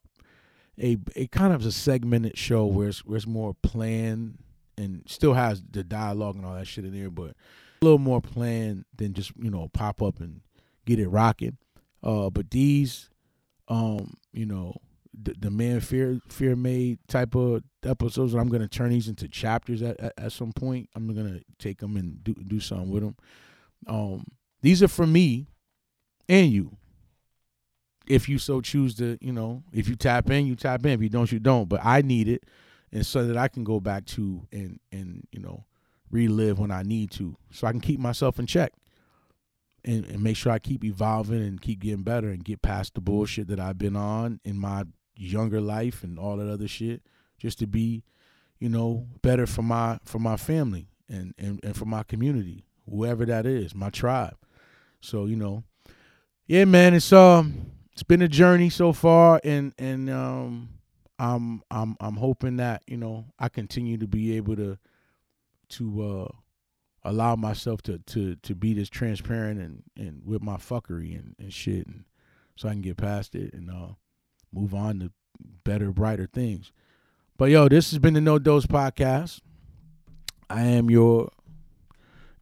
[0.80, 4.38] a a kind of a segmented show where it's, where it's more planned
[4.78, 8.20] and still has the dialogue and all that shit in there, but a little more
[8.20, 10.40] planned than just you know pop up and
[10.86, 11.58] get it rocking.
[12.02, 13.10] Uh, but these,
[13.68, 14.74] um, you know,
[15.12, 18.34] the, the man fear fear made type of episodes.
[18.34, 20.88] I'm gonna turn these into chapters at, at, at some point.
[20.94, 23.16] I'm gonna take them and do do something with them.
[23.86, 24.24] Um,
[24.62, 25.46] these are for me
[26.28, 26.76] and you
[28.10, 30.92] if you so choose to, you know, if you tap in, you tap in.
[30.92, 31.68] If you don't, you don't.
[31.68, 32.44] But I need it,
[32.92, 35.64] and so that I can go back to and and you know,
[36.10, 38.72] relive when I need to, so I can keep myself in check,
[39.84, 43.00] and, and make sure I keep evolving and keep getting better and get past the
[43.00, 44.84] bullshit that I've been on in my
[45.14, 47.02] younger life and all that other shit,
[47.38, 48.02] just to be,
[48.58, 53.24] you know, better for my for my family and and, and for my community, whoever
[53.24, 54.36] that is, my tribe.
[55.00, 55.62] So you know,
[56.48, 57.70] yeah, man, it's um
[58.00, 60.70] it's been a journey so far, and and um,
[61.18, 64.78] I'm I'm I'm hoping that you know I continue to be able to
[65.68, 66.28] to uh,
[67.04, 71.52] allow myself to to to be this transparent and and with my fuckery and and
[71.52, 72.04] shit, and
[72.56, 73.88] so I can get past it and uh,
[74.50, 75.12] move on to
[75.62, 76.72] better, brighter things.
[77.36, 79.40] But yo, this has been the No Dose podcast.
[80.48, 81.28] I am your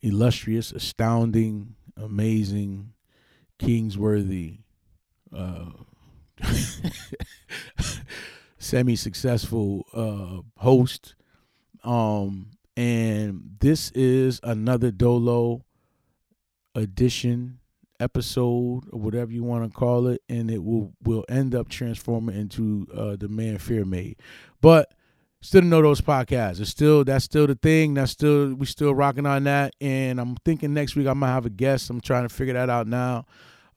[0.02, 2.92] illustrious, astounding, amazing,
[3.58, 4.58] Kingsworthy
[5.34, 5.70] uh,
[8.58, 11.14] semi-successful uh, host.
[11.84, 15.62] Um, and this is another Dholo
[16.74, 17.58] edition
[18.00, 22.36] episode or whatever you want to call it, and it will will end up transforming
[22.36, 24.16] into uh, the man fear made.
[24.60, 24.94] But
[25.40, 26.60] still No Dose podcasts.
[26.60, 27.94] It's still that's still the thing.
[27.94, 29.74] That's still we still rocking on that.
[29.80, 31.90] And I'm thinking next week I might have a guest.
[31.90, 33.26] I'm trying to figure that out now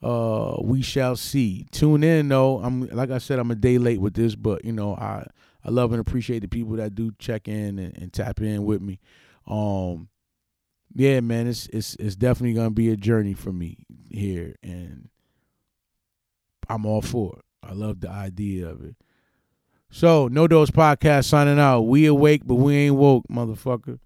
[0.04, 1.66] uh we shall see.
[1.72, 2.60] Tune in though.
[2.60, 5.26] I'm like i said i'm a day late with this but you know i
[5.64, 8.82] i love and appreciate the people that do check in and, and tap in with
[8.82, 9.00] me.
[9.48, 10.10] Um
[10.94, 15.10] yeah man it's it's it's definitely gonna be a journey for me here and
[16.68, 17.46] i'm all for it.
[17.64, 18.96] I love the idea of it.
[19.92, 21.82] So no dose podcast signing out.
[21.82, 24.00] We awake but we ain't woke motherfucker